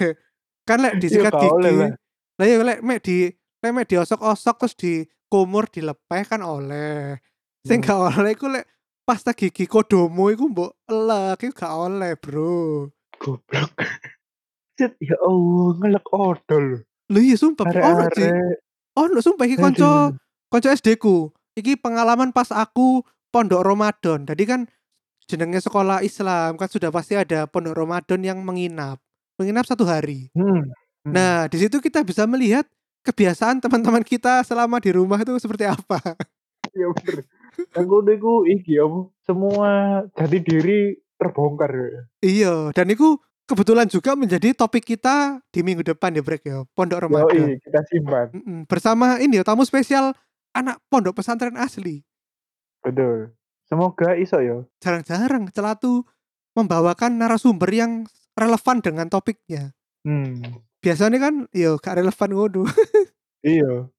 kan 0.70 0.78
lek 0.78 0.94
Ya 0.98 1.02
disikat 1.02 1.34
gigi 1.34 1.74
lah. 1.74 1.98
ya 2.38 2.62
lek 2.62 2.80
mek 2.86 3.00
di 3.02 3.34
lek 3.34 3.72
mek 3.74 3.86
diosok-osok 3.90 4.56
terus 4.62 4.76
dikumur, 4.78 5.66
dilepeh 5.66 6.22
kan 6.30 6.46
oleh. 6.46 7.18
Sing 7.66 7.82
Hmm. 7.82 7.88
gak 7.90 8.22
oleh 8.22 8.32
iku 8.38 8.46
lek 8.54 8.70
pasta 9.02 9.34
gigi 9.34 9.66
Kodomo 9.66 10.30
iku 10.30 10.46
mbok 10.54 10.78
elek, 10.86 11.50
iku 11.50 11.54
gak 11.58 11.74
oleh, 11.74 12.14
Bro. 12.22 12.94
Goblok. 13.18 13.70
Set 14.78 14.94
ya 15.02 15.18
Allah, 15.26 15.70
ngelek 15.82 16.06
odol 16.14 16.64
lho. 17.10 17.20
Iya 17.20 17.36
sumpah, 17.36 17.66
ono 17.68 18.08
Arek-arek 18.08 18.32
ono 18.96 19.20
sumpah 19.20 19.46
iki 19.50 19.58
kanca 19.60 20.16
kanca 20.48 20.70
SD-ku. 20.72 21.34
Iki 21.58 21.82
pengalaman 21.82 22.32
pas 22.32 22.48
aku 22.54 23.04
pondok 23.34 23.66
Ramadan. 23.68 24.24
Jadi 24.24 24.44
kan 24.48 24.62
jenenge 25.32 25.64
sekolah 25.64 26.04
Islam 26.04 26.60
kan 26.60 26.68
sudah 26.68 26.92
pasti 26.92 27.16
ada 27.16 27.48
pondok 27.48 27.80
Ramadan 27.80 28.20
yang 28.20 28.44
menginap, 28.44 29.00
menginap 29.40 29.64
1 29.64 29.88
hari. 29.88 30.28
Mhm 30.36 30.68
mhm. 30.68 31.12
Nah, 31.16 31.48
di 31.48 31.58
situ 31.64 31.80
kita 31.80 32.04
bisa 32.04 32.28
melihat 32.28 32.68
kebiasaan 33.02 33.64
teman-teman 33.64 34.04
kita 34.06 34.44
selama 34.46 34.78
di 34.78 34.92
rumah 34.94 35.18
itu 35.18 35.34
seperti 35.40 35.66
apa. 35.66 35.98
Iya 36.72 36.88
bener, 36.94 37.28
yang 37.76 37.86
ngono 37.90 38.12
iku 38.16 38.34
iki 38.48 38.80
semua 39.28 40.04
jati 40.16 40.40
diri 40.40 40.96
terbongkar 41.20 41.72
ya. 41.74 42.02
Iya, 42.24 42.56
dan 42.72 42.88
iku 42.94 43.20
kebetulan 43.44 43.90
juga 43.92 44.16
menjadi 44.16 44.56
topik 44.56 44.88
kita 44.88 45.44
di 45.52 45.60
minggu 45.60 45.84
depan 45.84 46.16
ya, 46.16 46.24
Brek, 46.24 46.48
ya, 46.48 46.64
pondok 46.72 47.04
Ramadan. 47.04 47.36
Yoi, 47.36 47.60
kita 47.60 47.82
simpan. 47.92 48.32
Bersama 48.70 49.20
ini 49.20 49.42
ya 49.42 49.44
tamu 49.44 49.68
spesial 49.68 50.16
anak 50.56 50.80
pondok 50.88 51.20
pesantren 51.20 51.60
asli. 51.60 52.06
Betul, 52.80 53.36
semoga 53.72 54.20
iso 54.20 54.44
ya. 54.44 54.68
Jarang-jarang 54.84 55.48
Celatu 55.56 56.04
membawakan 56.52 57.16
narasumber 57.16 57.72
yang 57.72 58.04
relevan 58.36 58.84
dengan 58.84 59.08
topiknya. 59.08 59.72
Hmm. 60.04 60.60
Biasanya 60.84 61.18
kan 61.24 61.34
yo 61.56 61.80
gak 61.80 62.04
relevan 62.04 62.30
ngono. 62.36 62.64
Iya. 63.42 63.90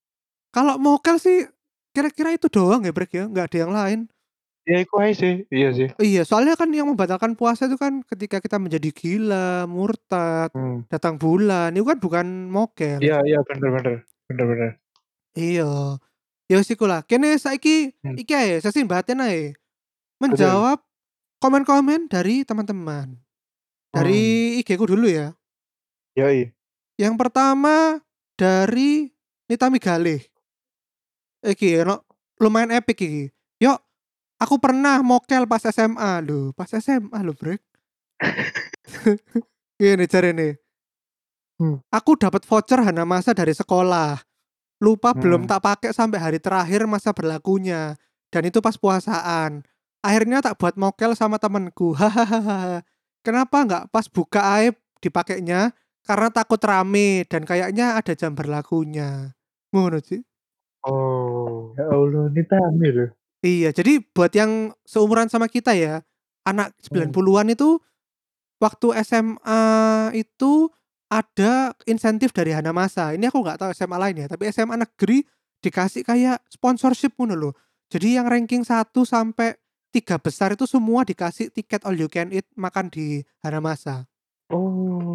Kalau 0.55 0.79
mokel 0.79 1.19
sih 1.19 1.43
kira-kira 1.91 2.31
itu 2.31 2.47
doang 2.47 2.87
ya, 2.87 2.95
Brek, 2.95 3.11
ya, 3.11 3.27
nggak 3.27 3.51
ada 3.51 3.59
yang 3.59 3.73
lain. 3.75 4.01
Ya 4.63 4.79
iku 4.87 5.03
ae 5.03 5.11
sih, 5.19 5.43
iya 5.51 5.75
sih. 5.75 5.91
Iya, 5.99 6.23
soalnya 6.23 6.55
kan 6.55 6.71
yang 6.71 6.87
membatalkan 6.87 7.35
puasa 7.35 7.67
itu 7.67 7.75
kan 7.75 8.07
ketika 8.07 8.39
kita 8.39 8.63
menjadi 8.63 8.95
gila, 8.95 9.67
murtad, 9.67 10.55
Hmm. 10.55 10.87
datang 10.87 11.19
bulan, 11.19 11.75
itu 11.75 11.83
kan 11.83 11.99
bukan 11.99 12.27
mokel. 12.55 13.03
Iya 13.03 13.19
iya, 13.27 13.43
bener 13.43 13.69
bener. 13.75 14.71
Iya, 15.35 15.99
ya 16.47 16.55
wis 16.63 16.71
iku 16.71 16.87
lah, 16.87 17.03
kene 17.03 17.35
saiki 17.35 17.91
Hmm. 18.07 18.15
iki 18.15 18.33
ae 18.39 18.63
sesi 18.63 18.87
mbaten 18.87 19.27
ae. 19.27 19.59
Menjawab 20.23 20.79
komen-komen 21.43 22.07
dari 22.07 22.47
teman-teman. 22.47 23.19
Hmm. 23.19 23.93
Dari 23.93 24.57
IG 24.63 24.79
ku 24.79 24.87
dulu 24.87 25.11
ya. 25.11 25.35
Yoi. 26.15 26.55
Yang 26.95 27.15
pertama 27.19 27.99
dari 28.39 29.11
Nita 29.51 29.67
Migalih. 29.67 30.23
Iki 31.43 31.83
ono 31.83 32.07
lumayan 32.39 32.71
epic 32.71 33.03
iki. 33.03 33.25
"Yok, 33.59 33.83
aku 34.39 34.63
pernah 34.63 35.03
mokel 35.03 35.51
pas 35.51 35.67
SMA." 35.67 36.23
Loh, 36.23 36.55
pas 36.55 36.71
SMA 36.71 37.19
loh, 37.27 37.35
Brek. 37.35 37.59
Ngene 39.83 40.07
jarene. 40.07 40.63
Hmm. 41.59 41.83
"Aku 41.91 42.15
dapat 42.15 42.47
voucher 42.47 42.79
Hanamasa 42.79 43.35
dari 43.35 43.53
sekolah. 43.53 44.23
Lupa 44.83 45.15
belum 45.15 45.47
Hmm. 45.47 45.51
tak 45.51 45.61
pakai 45.63 45.91
sampai 45.95 46.19
hari 46.19 46.39
terakhir 46.43 46.87
masa 46.91 47.11
berlakunya, 47.15 47.99
dan 48.31 48.43
itu 48.47 48.59
pas 48.59 48.75
puasaan. 48.79 49.63
Akhirnya 50.03 50.43
tak 50.43 50.59
buat 50.59 50.75
mokel 50.75 51.15
sama 51.15 51.39
temenku. 51.39 51.95
Hahaha. 51.95 52.83
Kenapa 53.23 53.63
nggak 53.63 53.85
pas 53.95 54.11
buka 54.11 54.43
ae 54.59 54.75
dipakainya? 54.99 55.71
Karena 56.03 56.29
takut 56.35 56.59
rame 56.59 57.23
dan 57.31 57.47
kayaknya 57.47 57.95
ada 57.95 58.13
jam 58.19 58.35
berlakunya." 58.35 59.39
Ngono, 59.73 60.03
Ci. 60.03 60.21
Oh, 60.83 61.73
ya 61.79 61.87
Allah, 61.87 62.29
Nita 62.35 62.59
hamil 62.59 62.93
loh. 62.93 63.11
Iya, 63.43 63.71
jadi 63.71 64.03
buat 64.03 64.35
yang 64.35 64.75
seumuran 64.83 65.31
sama 65.31 65.47
kita 65.47 65.75
ya, 65.75 66.03
anak 66.43 66.75
Hmm. 66.91 67.11
90-an 67.11 67.55
itu 67.55 67.79
waktu 68.59 68.99
SMA 69.03 69.63
itu 70.15 70.71
ada 71.11 71.75
insentif 71.87 72.31
dari 72.35 72.55
Hanamasa. 72.55 73.15
Ini 73.15 73.31
aku 73.31 73.43
nggak 73.43 73.59
tahu 73.63 73.71
SMA 73.75 73.99
lain 73.99 74.17
ya, 74.23 74.27
tapi 74.27 74.51
SMA 74.51 74.79
negeri 74.79 75.23
dikasih 75.63 76.03
kayak 76.03 76.43
sponsorship 76.51 77.15
ngono 77.15 77.35
loh. 77.39 77.55
Jadi 77.91 78.19
yang 78.19 78.27
ranking 78.27 78.67
1 78.67 79.07
sampai 79.07 79.55
3 79.93 80.17
besar 80.19 80.57
itu 80.57 80.65
semua 80.65 81.05
dikasih 81.05 81.53
tiket 81.53 81.85
all 81.85 81.95
you 81.95 82.09
can 82.09 82.33
eat 82.33 82.49
makan 82.57 82.89
di 82.89 83.21
Hanamasa. 83.45 84.09
Oh. 84.49 85.13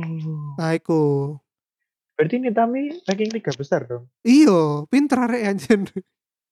Nah 0.55 0.77
iku. 0.77 1.33
Berarti 2.13 2.37
Nitami 2.37 3.01
ranking 3.05 3.29
3 3.29 3.57
besar 3.57 3.85
dong? 3.85 4.05
Iya, 4.21 4.85
pinter 4.89 5.17
arek 5.21 5.43
anjen. 5.45 5.81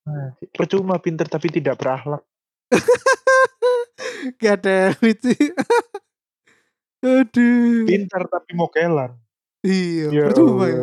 Nah, 0.06 0.38
percuma 0.54 1.02
pinter 1.02 1.26
tapi 1.26 1.50
tidak 1.50 1.82
berakhlak. 1.82 2.22
Gadelit 4.42 5.18
sih. 5.22 5.38
Aduh. 7.06 7.86
Pintar 7.86 8.26
tapi 8.26 8.54
mokelan. 8.54 9.18
Iya, 9.62 10.10
Ya 10.14 10.24
percuma 10.30 10.66
ya. 10.70 10.82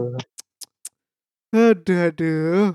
Aduh 1.52 1.98
aduh. 2.08 2.74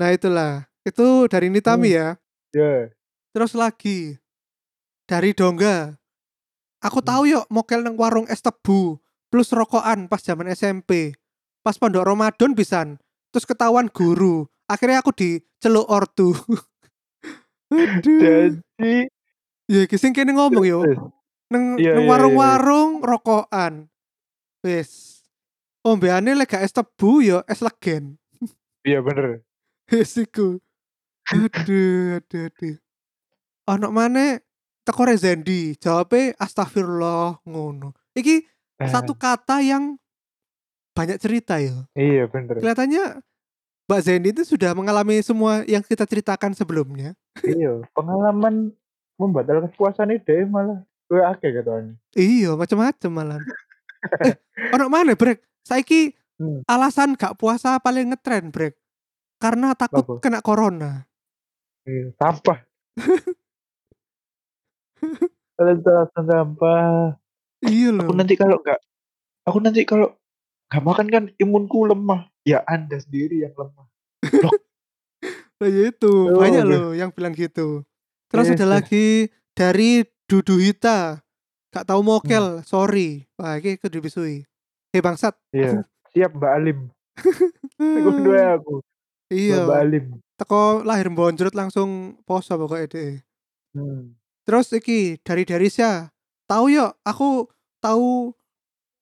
Nah 0.00 0.08
itulah, 0.12 0.64
itu 0.84 1.28
dari 1.28 1.52
Nitami 1.52 1.92
Hmm. 1.92 1.96
ya. 1.96 2.08
Ya. 2.52 2.72
Terus 3.32 3.56
lagi, 3.56 4.20
dari 5.08 5.32
Dongga. 5.32 5.96
"Aku 6.84 7.00
Hmm. 7.00 7.08
tahu 7.08 7.22
yok 7.32 7.48
mokel 7.48 7.80
nang 7.80 7.96
warung 7.96 8.28
es 8.28 8.44
tebu, 8.44 9.00
plus 9.32 9.48
rokokan 9.56 10.04
pas 10.06 10.20
zaman 10.20 10.52
SMP. 10.52 11.16
Pas 11.64 11.78
pondok 11.80 12.04
Ramadan 12.04 12.52
pisan, 12.52 13.00
terus 13.32 13.48
ketahuan 13.48 13.88
guru. 13.88 14.44
Akhirnya 14.68 15.00
aku 15.00 15.16
diceluk 15.16 15.88
ortu." 15.88 16.36
Aduh. 17.72 18.20
Jadi 18.20 19.08
Ya 19.70 19.88
sing 19.96 20.12
kene 20.12 20.36
ngomong 20.36 20.66
yo, 20.68 20.84
nang 21.48 21.80
Iya 21.80 21.96
nang 21.96 22.04
iya 22.04 22.04
iya 22.04 22.10
warung-warung 22.12 23.00
rokokan. 23.00 23.88
Wis. 24.60 25.22
Ombeane 25.80 26.36
lek 26.36 26.52
es 26.60 26.74
tebu 26.76 27.24
ya 27.24 27.40
es 27.48 27.64
legen. 27.64 28.20
Iya 28.84 29.00
bener. 29.00 29.40
Wis 29.88 30.18
iku. 30.20 30.60
Aduh 31.32 32.20
aduh 32.20 32.50
aduh. 32.52 32.76
Ono 33.70 33.94
maneh 33.94 34.42
teko 34.82 35.06
Rezendi, 35.06 35.78
jawabe 35.78 36.34
astagfirullah 36.34 37.38
ngono. 37.46 37.94
Iki 38.18 38.42
satu 38.82 39.14
Nah, 39.14 39.20
kata 39.20 39.62
yang 39.62 39.94
banyak 40.92 41.16
cerita 41.22 41.62
ya. 41.62 41.86
iya 41.94 42.26
bener. 42.26 42.58
Kelihatannya 42.58 43.22
Mbak 43.86 44.00
Zeni 44.02 44.28
itu 44.34 44.42
sudah 44.42 44.74
mengalami 44.74 45.22
semua 45.22 45.62
yang 45.66 45.82
kita 45.82 46.02
ceritakan 46.06 46.54
sebelumnya. 46.58 47.14
Iya, 47.46 47.86
pengalaman 47.94 48.74
membatalkan 49.18 49.70
puasane 49.78 50.18
dhewe 50.22 50.48
malah 50.48 50.82
luwih 51.06 51.24
akeh 51.28 51.50
ketone. 51.54 51.98
Iya, 52.18 52.58
macam-macam 52.58 53.10
malahan. 53.12 53.42
Eh, 54.26 54.34
ono 54.74 54.90
maneh 54.90 55.14
Brek, 55.14 55.42
saiki 55.62 56.16
Hmm, 56.40 56.64
alasan 56.66 57.14
gak 57.14 57.38
puasa 57.38 57.78
paling 57.78 58.10
ngetren 58.10 58.50
Brek, 58.50 58.74
karena 59.38 59.78
takut 59.78 60.18
kena 60.18 60.42
corona. 60.42 61.06
Iya, 61.86 62.10
sampah. 62.18 62.66
Alasan 65.56 66.08
sampah. 66.26 67.14
Iya 67.62 67.94
Aku 67.94 68.10
loh. 68.10 68.16
nanti 68.16 68.34
kalau 68.34 68.58
nggak 68.58 68.80
aku 69.44 69.58
nanti 69.62 69.86
kalau 69.86 70.16
nggak 70.66 70.82
makan 70.82 71.06
kan 71.08 71.24
imunku 71.36 71.86
lemah. 71.86 72.26
Ya 72.42 72.64
Anda 72.66 72.98
sendiri 72.98 73.42
yang 73.42 73.54
lemah. 73.54 73.86
Lah 75.62 75.68
ya 75.70 75.82
itu, 75.88 76.12
banyak 76.32 76.64
aduh. 76.64 76.72
loh 76.72 76.88
yang 76.92 77.10
bilang 77.10 77.32
gitu. 77.32 77.86
Terus 78.26 78.48
ada 78.48 78.56
Yes, 78.56 78.60
yes. 78.60 78.70
lagi 78.72 79.06
dari 79.52 80.02
Duduhita, 80.24 81.20
gak 81.68 81.84
tahu 81.84 82.00
Hmm, 82.00 82.08
mokel, 82.08 82.46
sorry. 82.64 83.28
Wah, 83.36 83.60
iki 83.60 83.76
kudu 83.76 84.00
dibisui. 84.00 84.48
Hei 84.88 85.00
bangsat. 85.00 85.36
iya. 85.52 85.84
Siap 86.08 86.32
Mbak 86.32 86.52
Alim. 86.52 86.78
Ngono 87.78 88.30
ae 88.32 88.46
aku. 88.50 88.80
Mbak 88.80 88.88
Mbak 89.28 89.32
Iya, 89.32 89.60
Alim. 89.76 90.04
teko 90.34 90.80
lahir 90.82 91.08
bonjrut 91.08 91.52
langsung 91.52 92.16
poso 92.24 92.56
pokoknya 92.56 92.86
deh. 92.88 93.12
Hmm. 93.72 94.16
Terus 94.42 94.74
iki 94.74 95.22
dari 95.22 95.46
Darisya, 95.46 96.10
tahu 96.50 96.74
yo 96.74 96.90
aku 97.06 97.46
tahu 97.78 98.34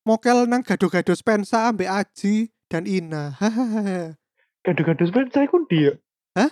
mokel 0.05 0.44
nang 0.44 0.61
gado-gado 0.61 1.16
Spensa 1.16 1.72
ambek 1.72 1.88
Aji 1.88 2.53
dan 2.68 2.85
Ina. 2.85 3.37
Gado-gado 4.64 5.05
Spencer 5.09 5.48
iku 5.48 5.64
ndi 5.64 5.88
ya? 5.88 5.94
Hah? 6.37 6.50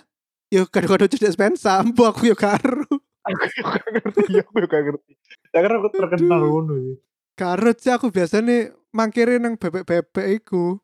Yo 0.49 0.65
gado-gado 0.65 1.05
cedek 1.05 1.37
Spensa, 1.37 1.85
ambo 1.85 2.09
aku 2.09 2.33
yo 2.33 2.35
karo. 2.37 2.89
Aku 3.29 3.45
juga 3.53 3.77
gak 3.77 3.89
ngerti, 3.93 4.33
aku 4.41 4.49
juga 4.57 4.67
gak 4.73 4.83
ngerti. 4.89 5.11
Ya 5.53 5.59
karena 5.61 5.75
aku 5.77 5.89
terkenal 5.93 6.41
ngono 6.49 6.73
sih. 6.81 6.97
Karo 7.37 7.69
sih 7.77 7.93
aku 7.93 8.07
biasanya 8.09 8.73
mangkire 8.89 9.37
nang 9.37 9.53
bebek-bebek 9.53 10.27
iku. 10.41 10.81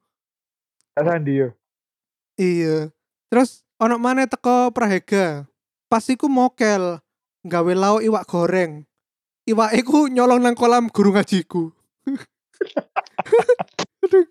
Tak 0.94 1.10
sandi 1.10 1.41
yo. 1.41 1.50
Iya. 2.38 2.94
Terus 3.34 3.65
ono 3.82 3.98
maneh 3.98 4.30
teko 4.30 4.70
Prahega. 4.70 5.50
Pas 5.89 6.06
iku 6.06 6.30
mokel 6.30 7.02
gawe 7.46 7.74
lauk 7.78 8.02
iwak 8.02 8.26
goreng. 8.26 8.84
Iwak 9.46 9.78
iku 9.78 10.10
nyolong 10.10 10.42
nang 10.42 10.58
kolam 10.58 10.90
guru 10.90 11.14
ngajiku. 11.14 11.70
aduh, 14.06 14.26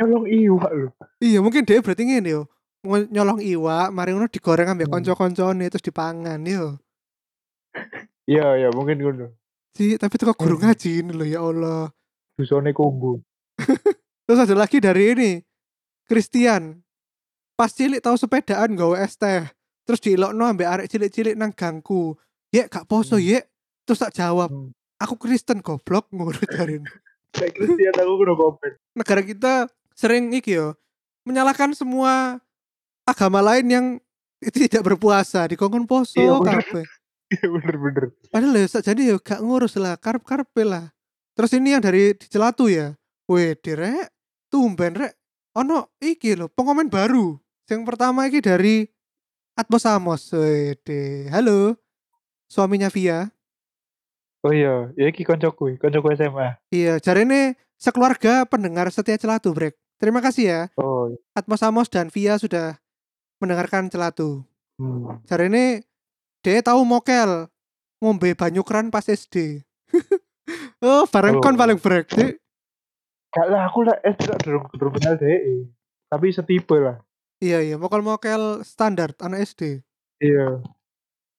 Nyolong 0.01 0.25
iwak 0.25 0.71
lho. 0.73 0.87
Iya 1.21 1.39
mungkin 1.45 1.65
dia 1.65 1.81
berarti 1.81 2.03
ngene 2.09 2.29
yo. 2.33 2.41
Nyolong 2.83 3.39
iwak, 3.41 3.93
mari 3.93 4.11
ngono 4.13 4.27
digoreng 4.27 4.73
ambek 4.73 4.89
Hmm. 4.89 4.97
kanca-kancane 5.01 5.69
terus 5.69 5.85
dipangan 5.85 6.41
yo. 6.41 6.77
Iya, 8.25 8.67
ya 8.67 8.69
mungkin 8.73 8.97
ngono. 9.01 9.27
Sih, 9.73 9.97
tapi 9.97 10.17
teko 10.17 10.33
guru 10.37 10.57
Hmm. 10.57 10.69
ngaji 10.69 10.89
ini 11.05 11.11
loh 11.13 11.27
ya 11.27 11.39
Allah. 11.41 11.89
Dusone 12.37 12.73
kumbu. 12.73 13.21
Terus 14.23 14.39
ada 14.39 14.55
lagi 14.55 14.77
dari 14.79 15.03
ini. 15.11 15.31
Christian. 16.03 16.83
Pas 17.53 17.71
cilik 17.71 18.03
tahu 18.03 18.15
sepedaan 18.15 18.75
gawe 18.75 18.95
es 19.03 19.15
teh. 19.15 19.47
Terus 19.83 19.99
diilokno 19.99 20.47
ambek 20.47 20.67
arek 20.67 20.87
cilik-cilik 20.87 21.35
nang 21.35 21.51
gangku. 21.51 22.15
Yek 22.51 22.71
gak 22.71 22.87
poso 22.87 23.15
Hmm. 23.15 23.23
yek. 23.23 23.45
Terus 23.83 23.99
tak 23.99 24.15
jawab, 24.15 24.47
Hmm. 24.47 24.71
aku 24.95 25.19
Kristen 25.19 25.59
goblok 25.59 26.07
ngono 26.09 26.39
jarin. 26.47 26.83
Kayak 27.35 27.51
Christian 27.57 27.93
aku 27.97 28.13
kudu 28.15 28.33
komen. 28.35 28.71
Negara 28.95 29.21
kita 29.21 29.53
sering 29.91 30.31
iki 30.31 30.55
yo 30.55 30.77
menyalahkan 31.23 31.71
semua 31.73 32.39
agama 33.03 33.39
lain 33.41 33.65
yang 33.67 33.85
tidak 34.53 34.83
berpuasa 34.83 35.47
dikongkon 35.47 35.87
poso 35.87 36.19
Iya, 36.19 36.39
bener. 36.39 36.63
kabeh. 36.63 36.85
Iya 37.33 37.47
bener-bener. 37.49 38.03
Padahal 38.29 38.53
ya 38.53 38.67
jadi 38.69 39.01
ya 39.09 39.15
gak 39.17 39.41
ngurus 39.41 39.73
lah, 39.81 39.97
karep-karep 39.97 40.45
lah. 40.63 40.93
Terus 41.33 41.51
ini 41.57 41.73
yang 41.73 41.81
dari 41.81 42.13
di 42.13 42.27
Celatu 42.29 42.69
ya. 42.69 42.93
Weh, 43.29 43.55
direk, 43.55 44.11
tumben 44.51 44.99
rek. 44.99 45.15
Ono 45.55 45.93
iki 46.03 46.35
lho, 46.35 46.49
pengkomen 46.51 46.89
baru. 46.91 47.39
Yang 47.69 47.81
pertama 47.87 48.27
iki 48.27 48.43
dari 48.43 48.89
Atmos 49.55 49.85
Amos. 49.87 50.27
Wede. 50.33 51.29
Halo. 51.31 51.77
Suaminya 52.51 52.91
Via. 52.91 53.31
Oh 54.43 54.51
iya, 54.51 54.91
ya 54.99 55.07
iki 55.07 55.23
koncoku, 55.23 55.79
koncoku 55.79 56.11
SMA. 56.19 56.59
Iya, 56.67 56.99
jarene 56.99 57.55
sekeluarga 57.79 58.43
pendengar 58.43 58.91
setia 58.91 59.15
Celatu, 59.15 59.55
Brek. 59.55 59.79
Terima 59.95 60.19
kasih 60.19 60.43
ya. 60.43 60.61
Oh, 60.75 61.15
Atmos 61.31 61.63
Amos 61.63 61.87
dan 61.87 62.11
Via 62.11 62.35
sudah 62.35 62.75
mendengarkan 63.39 63.87
Celatu. 63.87 64.43
hmm. 64.75 65.23
Jarene 65.31 65.87
dia 66.43 66.59
tahu 66.59 66.83
mokel 66.83 67.47
ngombe 68.03 68.35
banyu 68.35 68.67
keran 68.67 68.91
pas 68.91 69.07
SD. 69.07 69.63
oh, 70.83 71.07
bareng 71.07 71.39
kon 71.39 71.55
Oh. 71.55 71.59
paling 71.63 71.79
brek. 71.79 72.11
Dik. 72.11 72.42
Gak 73.33 73.47
lah, 73.49 73.65
aku 73.65 73.81
lah 73.81 73.97
tak 73.97 74.45
durung 74.45 74.69
durung 74.77 74.93
kenal 74.93 75.17
DE. 75.17 75.65
Tapi 76.05 76.29
setipe 76.29 76.77
lah. 76.77 77.01
Iya 77.41 77.65
iya, 77.65 77.75
mokel-mokel 77.81 78.61
standar 78.61 79.17
anak 79.17 79.49
SD. 79.49 79.81
Iya. 80.21 80.61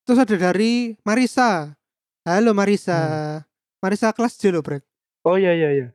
Terus 0.02 0.18
ada 0.18 0.34
dari 0.34 0.98
Marisa. 1.06 1.78
Halo 2.26 2.50
Marisa. 2.50 2.98
Marisa 3.78 4.10
kelas 4.10 4.34
J 4.36 4.50
loh, 4.50 4.60
Brek. 4.66 4.82
Oh 5.22 5.38
iya 5.38 5.54
iya 5.54 5.70
iya. 5.70 5.88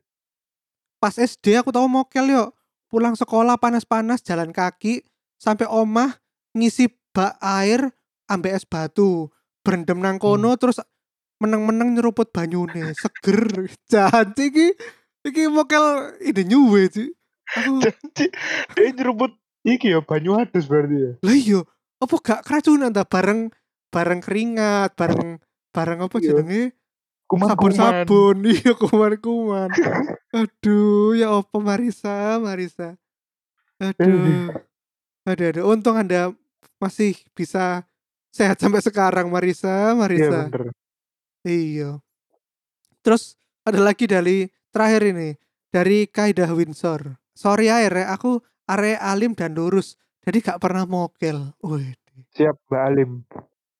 Pas 0.96 1.20
SD 1.20 1.60
aku 1.60 1.68
tahu 1.68 1.84
mokel 1.86 2.32
yuk. 2.32 2.56
Pulang 2.90 3.14
sekolah 3.14 3.60
panas-panas 3.60 4.24
jalan 4.24 4.50
kaki 4.50 5.06
sampai 5.38 5.68
omah 5.70 6.18
ngisi 6.56 6.90
bak 7.14 7.38
air 7.38 7.92
ambek 8.26 8.56
es 8.56 8.64
batu. 8.64 9.28
Berendam 9.60 10.00
nang 10.00 10.16
kono 10.16 10.56
terus 10.56 10.80
meneng-meneng 11.38 11.94
nyeruput 11.94 12.32
banyune, 12.32 12.96
seger. 12.96 13.68
Janji 13.92 14.48
iki 14.48 14.66
iki 15.22 15.46
mokel 15.46 15.82
ide 16.20 16.42
nyuwe 16.42 16.88
sih. 16.88 17.08
Aku 17.50 17.80
Dia 18.74 18.88
nyeruput 18.90 19.34
iki 19.62 19.90
ya 19.90 20.00
banyu 20.00 20.36
adus 20.36 20.64
berarti 20.64 20.96
ya. 20.96 21.12
lah 21.20 21.34
iya, 21.34 21.60
apa 21.98 22.14
gak 22.16 22.40
keracunan 22.42 22.88
ta 22.88 23.04
bareng 23.04 23.52
bareng 23.90 24.20
keringat, 24.20 24.94
bareng 24.94 25.36
bareng 25.70 25.98
apa 26.00 26.16
Iya. 26.16 26.26
jenenge? 26.32 26.72
Kuman-kuman. 27.26 27.54
sabun-sabun 27.54 28.36
iya 28.50 28.72
kuman-kuman 28.74 29.70
aduh 30.30 31.14
ya 31.14 31.30
apa 31.30 31.56
Marisa 31.58 32.42
Marisa 32.42 32.98
aduh 33.78 34.50
aduh 35.22 35.46
aduh 35.46 35.64
untung 35.68 35.94
anda 35.94 36.34
masih 36.78 37.14
bisa 37.30 37.86
sehat 38.30 38.58
sampai 38.58 38.82
sekarang 38.82 39.30
Marisa 39.30 39.70
Iya 39.86 39.94
Marisa 39.94 40.40
bener. 40.44 40.74
iya 41.46 41.90
terus 43.00 43.38
ada 43.62 43.78
lagi 43.78 44.10
dari 44.10 44.50
terakhir 44.70 45.02
ini 45.14 45.28
dari 45.70 46.06
Kaidah 46.10 46.50
Windsor 46.50 47.18
sorry 47.34 47.70
air 47.70 47.90
ya 47.90 48.14
aku 48.14 48.42
are 48.66 48.98
alim 48.98 49.34
dan 49.34 49.54
lurus 49.54 49.98
jadi 50.22 50.54
gak 50.54 50.60
pernah 50.62 50.86
mokel 50.86 51.54
Wih, 51.62 51.94
Siap 52.36 52.56
Mbak 52.70 52.82
Alim. 52.86 53.10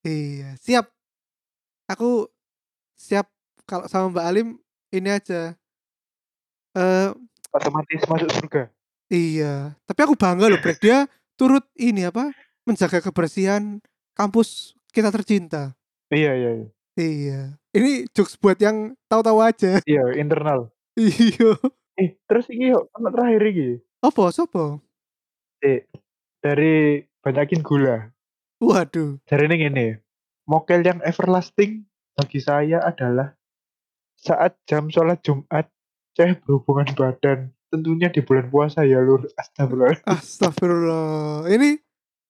iya 0.03 0.55
siap 0.59 0.90
aku 1.87 2.26
siap 2.98 3.26
kalau 3.66 3.87
sama 3.87 4.11
Mbak 4.11 4.26
Alim 4.26 4.48
ini 4.90 5.09
aja 5.11 5.55
eh 6.74 7.11
Otomatis 7.50 8.07
masuk 8.07 8.31
surga. 8.31 8.62
Iya, 9.11 9.74
tapi 9.83 10.00
aku 10.07 10.14
bangga 10.14 10.46
loh, 10.46 10.62
Brek. 10.62 10.79
Dia 10.79 11.11
turut 11.35 11.66
ini 11.74 12.07
apa? 12.07 12.31
Menjaga 12.62 13.03
kebersihan 13.03 13.83
kampus 14.14 14.79
kita 14.94 15.11
tercinta. 15.11 15.74
Iya 16.14 16.31
iya 16.38 16.50
iya. 16.62 16.68
Iya. 16.94 17.40
Ini 17.74 18.07
jokes 18.14 18.38
buat 18.38 18.55
yang 18.62 18.94
tahu-tahu 19.11 19.42
aja. 19.42 19.83
Iya, 19.83 20.14
internal. 20.14 20.70
Iya. 21.00 21.56
Eh, 21.96 22.20
terus 22.28 22.48
iki 22.52 22.76
anak 22.76 23.12
terakhir 23.16 23.42
iki. 23.48 23.68
Apa? 24.04 24.28
Sopo? 24.32 24.84
Eh, 25.64 25.88
dari 26.44 27.04
banyakin 27.24 27.64
gula. 27.64 28.12
Waduh. 28.60 29.16
Dari 29.24 29.44
ini 29.48 29.56
gini, 29.56 29.86
mokel 30.44 30.84
yang 30.84 31.00
everlasting 31.00 31.88
bagi 32.12 32.40
saya 32.40 32.84
adalah 32.84 33.32
saat 34.20 34.60
jam 34.68 34.92
sholat 34.92 35.24
Jumat 35.24 35.72
saya 36.12 36.36
berhubungan 36.36 36.92
badan 36.92 37.56
tentunya 37.72 38.12
di 38.12 38.20
bulan 38.20 38.52
puasa 38.52 38.84
ya 38.84 39.00
lur 39.00 39.24
astagfirullah 39.40 40.04
Astagfirullah. 40.04 41.48
Ini 41.48 41.80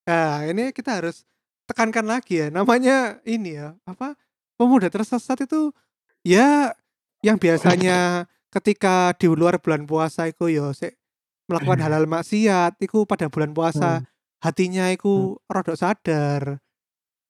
nah, 0.06 0.46
ini 0.46 0.70
kita 0.70 1.02
harus 1.02 1.26
tekankan 1.66 2.06
lagi 2.06 2.46
ya. 2.46 2.46
Namanya 2.54 3.18
ini 3.26 3.59
ya, 3.59 3.74
apa? 3.83 4.14
Pemuda 4.54 4.92
tersesat 4.92 5.42
itu 5.42 5.74
ya 6.22 6.76
yang 7.24 7.40
biasanya 7.40 8.28
ketika 8.51 9.15
di 9.15 9.31
luar 9.31 9.59
bulan 9.59 9.87
puasa 9.87 10.27
iku 10.27 10.47
yo 10.47 10.71
sik 10.71 10.99
melakukan 11.47 11.81
halal 11.81 12.07
maksiat 12.07 12.79
iku 12.79 13.07
pada 13.07 13.27
bulan 13.27 13.51
puasa 13.51 14.03
Hmm. 14.03 14.07
hatinya 14.41 14.91
iku 14.91 15.39
rodok 15.47 15.75
sadar 15.75 16.59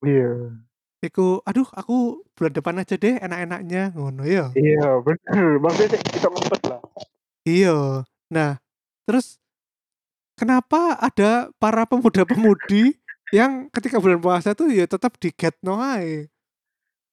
Iya. 0.01 0.57
iku 0.99 1.41
aduh 1.41 1.65
aku 1.71 2.25
bulan 2.33 2.53
depan 2.53 2.77
aja 2.77 2.95
deh 2.95 3.17
enak-enaknya 3.17 3.93
ngono 3.93 4.23
ya 4.23 4.49
Iya, 4.53 5.01
bener. 5.01 5.57
Maksudnya 5.57 5.97
kita 5.99 6.27
ngempet 6.27 6.61
lah. 6.65 6.81
iya 7.43 8.05
nah 8.29 8.57
terus 9.03 9.37
kenapa 10.33 10.97
ada 10.97 11.49
para 11.57 11.85
pemuda-pemudi 11.85 12.97
yang 13.31 13.69
ketika 13.69 13.97
bulan 13.97 14.19
puasa 14.19 14.53
tuh 14.53 14.69
ya 14.69 14.85
tetap 14.85 15.15
di 15.17 15.29
get 15.31 15.53
no 15.61 15.77
ae 15.77 16.29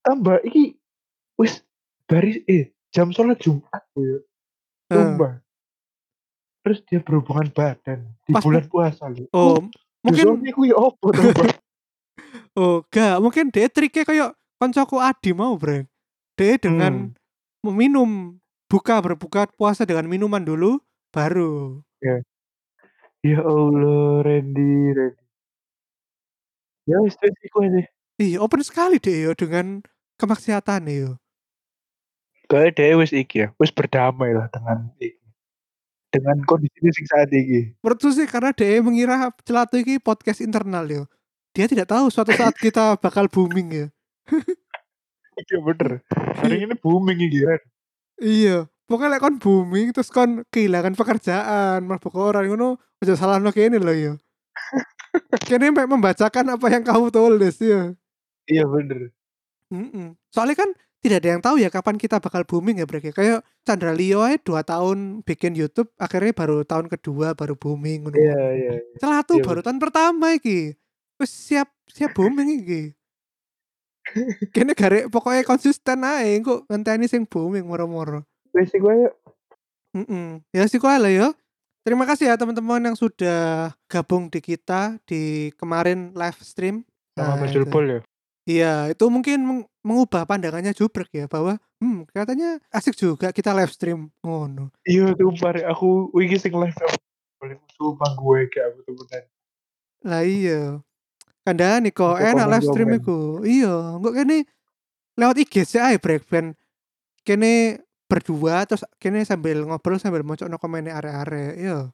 Tambah 0.00 0.40
iki 0.42 0.78
wis 1.36 1.60
baris 2.06 2.40
eh 2.46 2.72
jam 2.94 3.08
sholat 3.12 3.38
Jumat 3.40 3.82
tuh 3.92 4.02
ya. 4.04 4.18
Eh, 4.88 4.96
Sumpah. 4.96 5.32
Terus 6.64 6.78
dia 6.88 7.00
berhubungan 7.00 7.48
badan 7.52 8.08
di 8.24 8.32
Pas 8.32 8.44
bulan 8.44 8.64
puasa 8.68 9.08
lho. 9.08 9.24
oh 9.32 9.62
mungkin 10.04 10.52
kuwi 10.52 10.72
opo 10.72 11.12
tambah. 11.12 11.52
oh 12.60 12.84
gak 12.88 13.16
mungkin 13.20 13.48
dia 13.52 13.68
triknya 13.68 14.04
kayak 14.04 14.30
koncoku 14.60 14.96
Adi 15.00 15.32
mau 15.32 15.56
bre 15.56 15.88
dia 16.38 16.54
dengan 16.56 17.12
meminum 17.64 18.38
buka 18.70 19.00
berbuka 19.00 19.48
puasa 19.58 19.82
dengan 19.82 20.06
minuman 20.06 20.44
dulu 20.44 20.78
baru 21.10 21.82
Ya 23.26 23.42
Allah, 23.42 24.22
Randy, 24.22 24.94
Randy. 24.94 25.26
Ya 26.86 27.02
wis 27.02 27.18
wis 27.18 27.34
iku 27.42 27.66
aja. 27.66 27.82
Iya, 28.22 28.38
open 28.38 28.62
sekali 28.62 29.02
deh 29.02 29.26
yo 29.26 29.34
dengan 29.34 29.82
kemaksiatan 30.22 30.86
yo. 30.86 31.18
Kayak 32.48 32.80
dia 32.80 32.96
wis 32.96 33.12
iki 33.12 33.44
ya, 33.44 33.48
wis 33.60 33.68
berdamai 33.68 34.32
lah 34.32 34.48
dengan 34.48 34.88
iki. 34.96 35.20
Dengan 36.08 36.40
kondisi 36.48 36.80
sing 36.80 37.04
saat 37.04 37.28
iki. 37.28 37.76
Menurutku 37.84 38.08
sih 38.08 38.24
karena 38.24 38.56
dia 38.56 38.80
mengira 38.80 39.28
celatu 39.44 39.76
ini 39.76 40.00
podcast 40.00 40.40
internal 40.40 40.88
yo. 40.88 41.04
Dia 41.52 41.68
tidak 41.68 41.92
tahu 41.92 42.08
suatu 42.08 42.32
saat 42.32 42.56
kita 42.64 42.96
bakal 42.96 43.28
booming 43.28 43.68
ya. 43.68 43.86
Iya 45.38 45.58
bener. 45.60 46.00
Hari 46.40 46.64
ini 46.64 46.74
booming 46.74 47.18
iki 47.20 47.44
kan. 47.44 47.60
Iya, 48.18 48.66
pokoknya 48.88 49.20
kon 49.20 49.36
booming 49.36 49.92
terus 49.92 50.08
kon 50.08 50.42
kehilangan 50.48 50.96
pekerjaan, 50.96 51.84
mabuk 51.84 52.16
orang 52.16 52.48
ngono, 52.48 52.80
aja 53.04 53.14
salah 53.14 53.38
no 53.38 53.52
kene 53.52 53.76
loh 53.78 53.94
yo. 53.94 54.12
Kene 55.48 55.70
mek 55.70 55.88
membacakan 55.88 56.56
apa 56.56 56.66
yang 56.72 56.84
kamu 56.84 57.12
tulis 57.12 57.56
ya. 57.60 57.92
Iya 58.48 58.64
bener. 58.64 59.12
Mm-mm. 59.68 60.16
Soalnya 60.32 60.56
kan 60.64 60.70
tidak 61.08 61.24
ada 61.24 61.28
yang 61.32 61.42
tahu 61.42 61.56
ya 61.56 61.72
kapan 61.72 61.96
kita 61.96 62.20
bakal 62.20 62.44
booming 62.44 62.78
ya 62.78 62.86
Brek. 62.86 63.08
ya. 63.08 63.12
Kayak 63.16 63.38
Chandra 63.64 63.96
Leo 63.96 64.20
aja 64.20 64.36
2 64.36 64.60
tahun 64.62 64.98
bikin 65.24 65.56
YouTube, 65.56 65.88
akhirnya 65.96 66.36
baru 66.36 66.62
tahun 66.68 66.92
kedua 66.92 67.32
baru 67.32 67.56
booming 67.56 68.04
ngono. 68.06 68.16
Iya 68.16 68.40
iya. 68.52 68.72
Celatu 69.00 69.40
Iya, 69.40 69.44
baru 69.48 69.60
tahun 69.64 69.80
pertama 69.80 70.36
iki. 70.36 70.76
Wis 71.16 71.32
siap 71.32 71.72
siap 71.88 72.12
booming 72.12 72.62
iki. 72.62 72.82
Kene 74.54 74.72
garek 74.72 75.08
pokoknya 75.08 75.44
konsisten 75.44 76.04
ae 76.04 76.40
kok 76.40 76.68
ngenteni 76.68 77.08
sing 77.08 77.24
booming 77.24 77.64
moro-moro. 77.64 78.24
Wis 78.52 78.68
iku 78.72 78.92
aja. 78.92 79.10
Mm-mm. 79.96 80.44
Ya 80.52 80.68
sih 80.68 80.76
kok 80.76 80.88
lah 80.88 81.08
ya. 81.08 81.32
Terima 81.84 82.04
kasih 82.04 82.28
ya 82.28 82.36
teman-teman 82.36 82.84
yang 82.84 82.96
sudah 83.00 83.72
gabung 83.88 84.28
di 84.28 84.44
kita 84.44 85.00
di 85.08 85.48
kemarin 85.56 86.12
live 86.12 86.36
stream. 86.44 86.84
Sama 87.16 87.40
Nah, 87.40 87.48
Mas. 87.48 87.56
Pol 87.72 87.84
ya. 87.88 88.00
Iya, 88.48 88.88
itu 88.96 89.04
mungkin 89.12 89.38
meng- 89.44 89.68
mengubah 89.84 90.24
pandangannya 90.24 90.72
Jubrek 90.72 91.12
ya 91.12 91.28
bahwa 91.28 91.60
hmm 91.84 92.08
katanya 92.08 92.56
asik 92.72 92.96
juga 92.96 93.28
kita 93.28 93.52
live 93.52 93.68
stream 93.68 94.08
ngono. 94.24 94.72
Iya 94.88 95.12
sumpah 95.12 95.52
aku 95.68 96.08
iki 96.16 96.40
sing 96.40 96.56
live. 96.56 96.72
Boleh 97.36 97.60
sumpah 97.76 98.16
gue 98.16 98.38
kayak 98.48 98.72
aku 98.72 98.80
temenan. 98.88 99.24
Lah 100.08 100.22
iya. 100.24 100.80
Kandhani 101.44 101.92
kok 101.92 102.16
enak 102.16 102.48
live 102.48 102.66
stream 102.72 102.88
iku. 102.96 103.44
Iya, 103.44 104.00
kok 104.00 104.14
kene 104.16 104.48
lewat 105.20 105.36
IG 105.44 105.54
sih 105.68 105.80
ae 105.84 106.00
break 106.00 106.24
ben 106.32 106.56
kene 107.28 107.84
berdua 108.08 108.64
terus 108.64 108.80
kene 108.96 109.28
sambil 109.28 109.60
ngobrol 109.68 110.00
sambil 110.00 110.24
mocokno 110.24 110.56
komen 110.56 110.88
are-are. 110.88 111.52
Iya, 111.52 111.92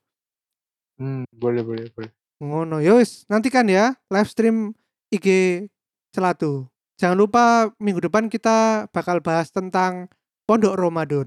Hmm, 0.95 1.27
boleh 1.35 1.67
boleh 1.67 1.91
boleh. 1.91 2.15
ngono. 2.39 2.79
Ya 2.79 2.95
wis, 2.95 3.27
nantikan 3.27 3.67
ya 3.67 3.99
live 4.07 4.31
stream 4.31 4.71
IG 5.11 5.27
Celatu. 6.15 6.71
Jangan 6.95 7.19
lupa 7.19 7.75
minggu 7.83 8.07
depan 8.07 8.31
kita 8.31 8.87
bakal 8.95 9.19
bahas 9.19 9.51
tentang 9.51 10.07
Pondok 10.47 10.79
Ramadan. 10.79 11.27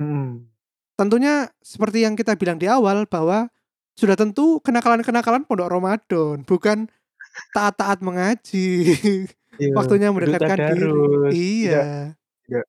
Hmm. 0.00 0.48
Tentunya 0.96 1.52
seperti 1.60 2.08
yang 2.08 2.16
kita 2.16 2.32
bilang 2.40 2.56
di 2.56 2.64
awal 2.72 3.04
bahwa 3.04 3.52
sudah 3.92 4.16
tentu 4.16 4.64
kenakalan-kenakalan 4.64 5.44
Pondok 5.44 5.68
Ramadan, 5.68 6.40
bukan 6.48 6.88
taat-taat 7.52 8.00
mengaji. 8.00 8.96
Iya. 9.60 9.74
Waktunya 9.78 10.08
mendekatkan 10.08 10.56
diri. 10.72 10.88
Iya. 11.36 11.84
Tidak. 12.48 12.66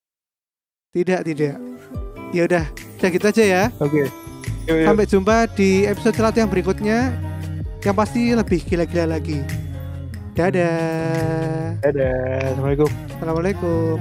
Tidak, 0.94 1.22
tidak. 1.24 1.56
Ya 2.36 2.42
udah, 2.50 2.66
udah 3.00 3.10
gitu 3.10 3.26
aja 3.32 3.44
ya. 3.44 3.64
Oke. 3.80 4.12
Yuk, 4.68 4.76
yuk. 4.76 4.88
Sampai 4.88 5.06
jumpa 5.08 5.36
di 5.56 5.88
episode 5.88 6.16
celatu 6.16 6.38
yang 6.44 6.52
berikutnya 6.52 7.16
yang 7.84 7.96
pasti 7.96 8.32
lebih 8.32 8.60
gila-gila 8.64 9.20
lagi. 9.20 9.44
Dadah. 10.34 11.78
Dadah. 11.86 12.58
Assalamualaikum. 12.58 12.90
Assalamualaikum. 13.22 13.98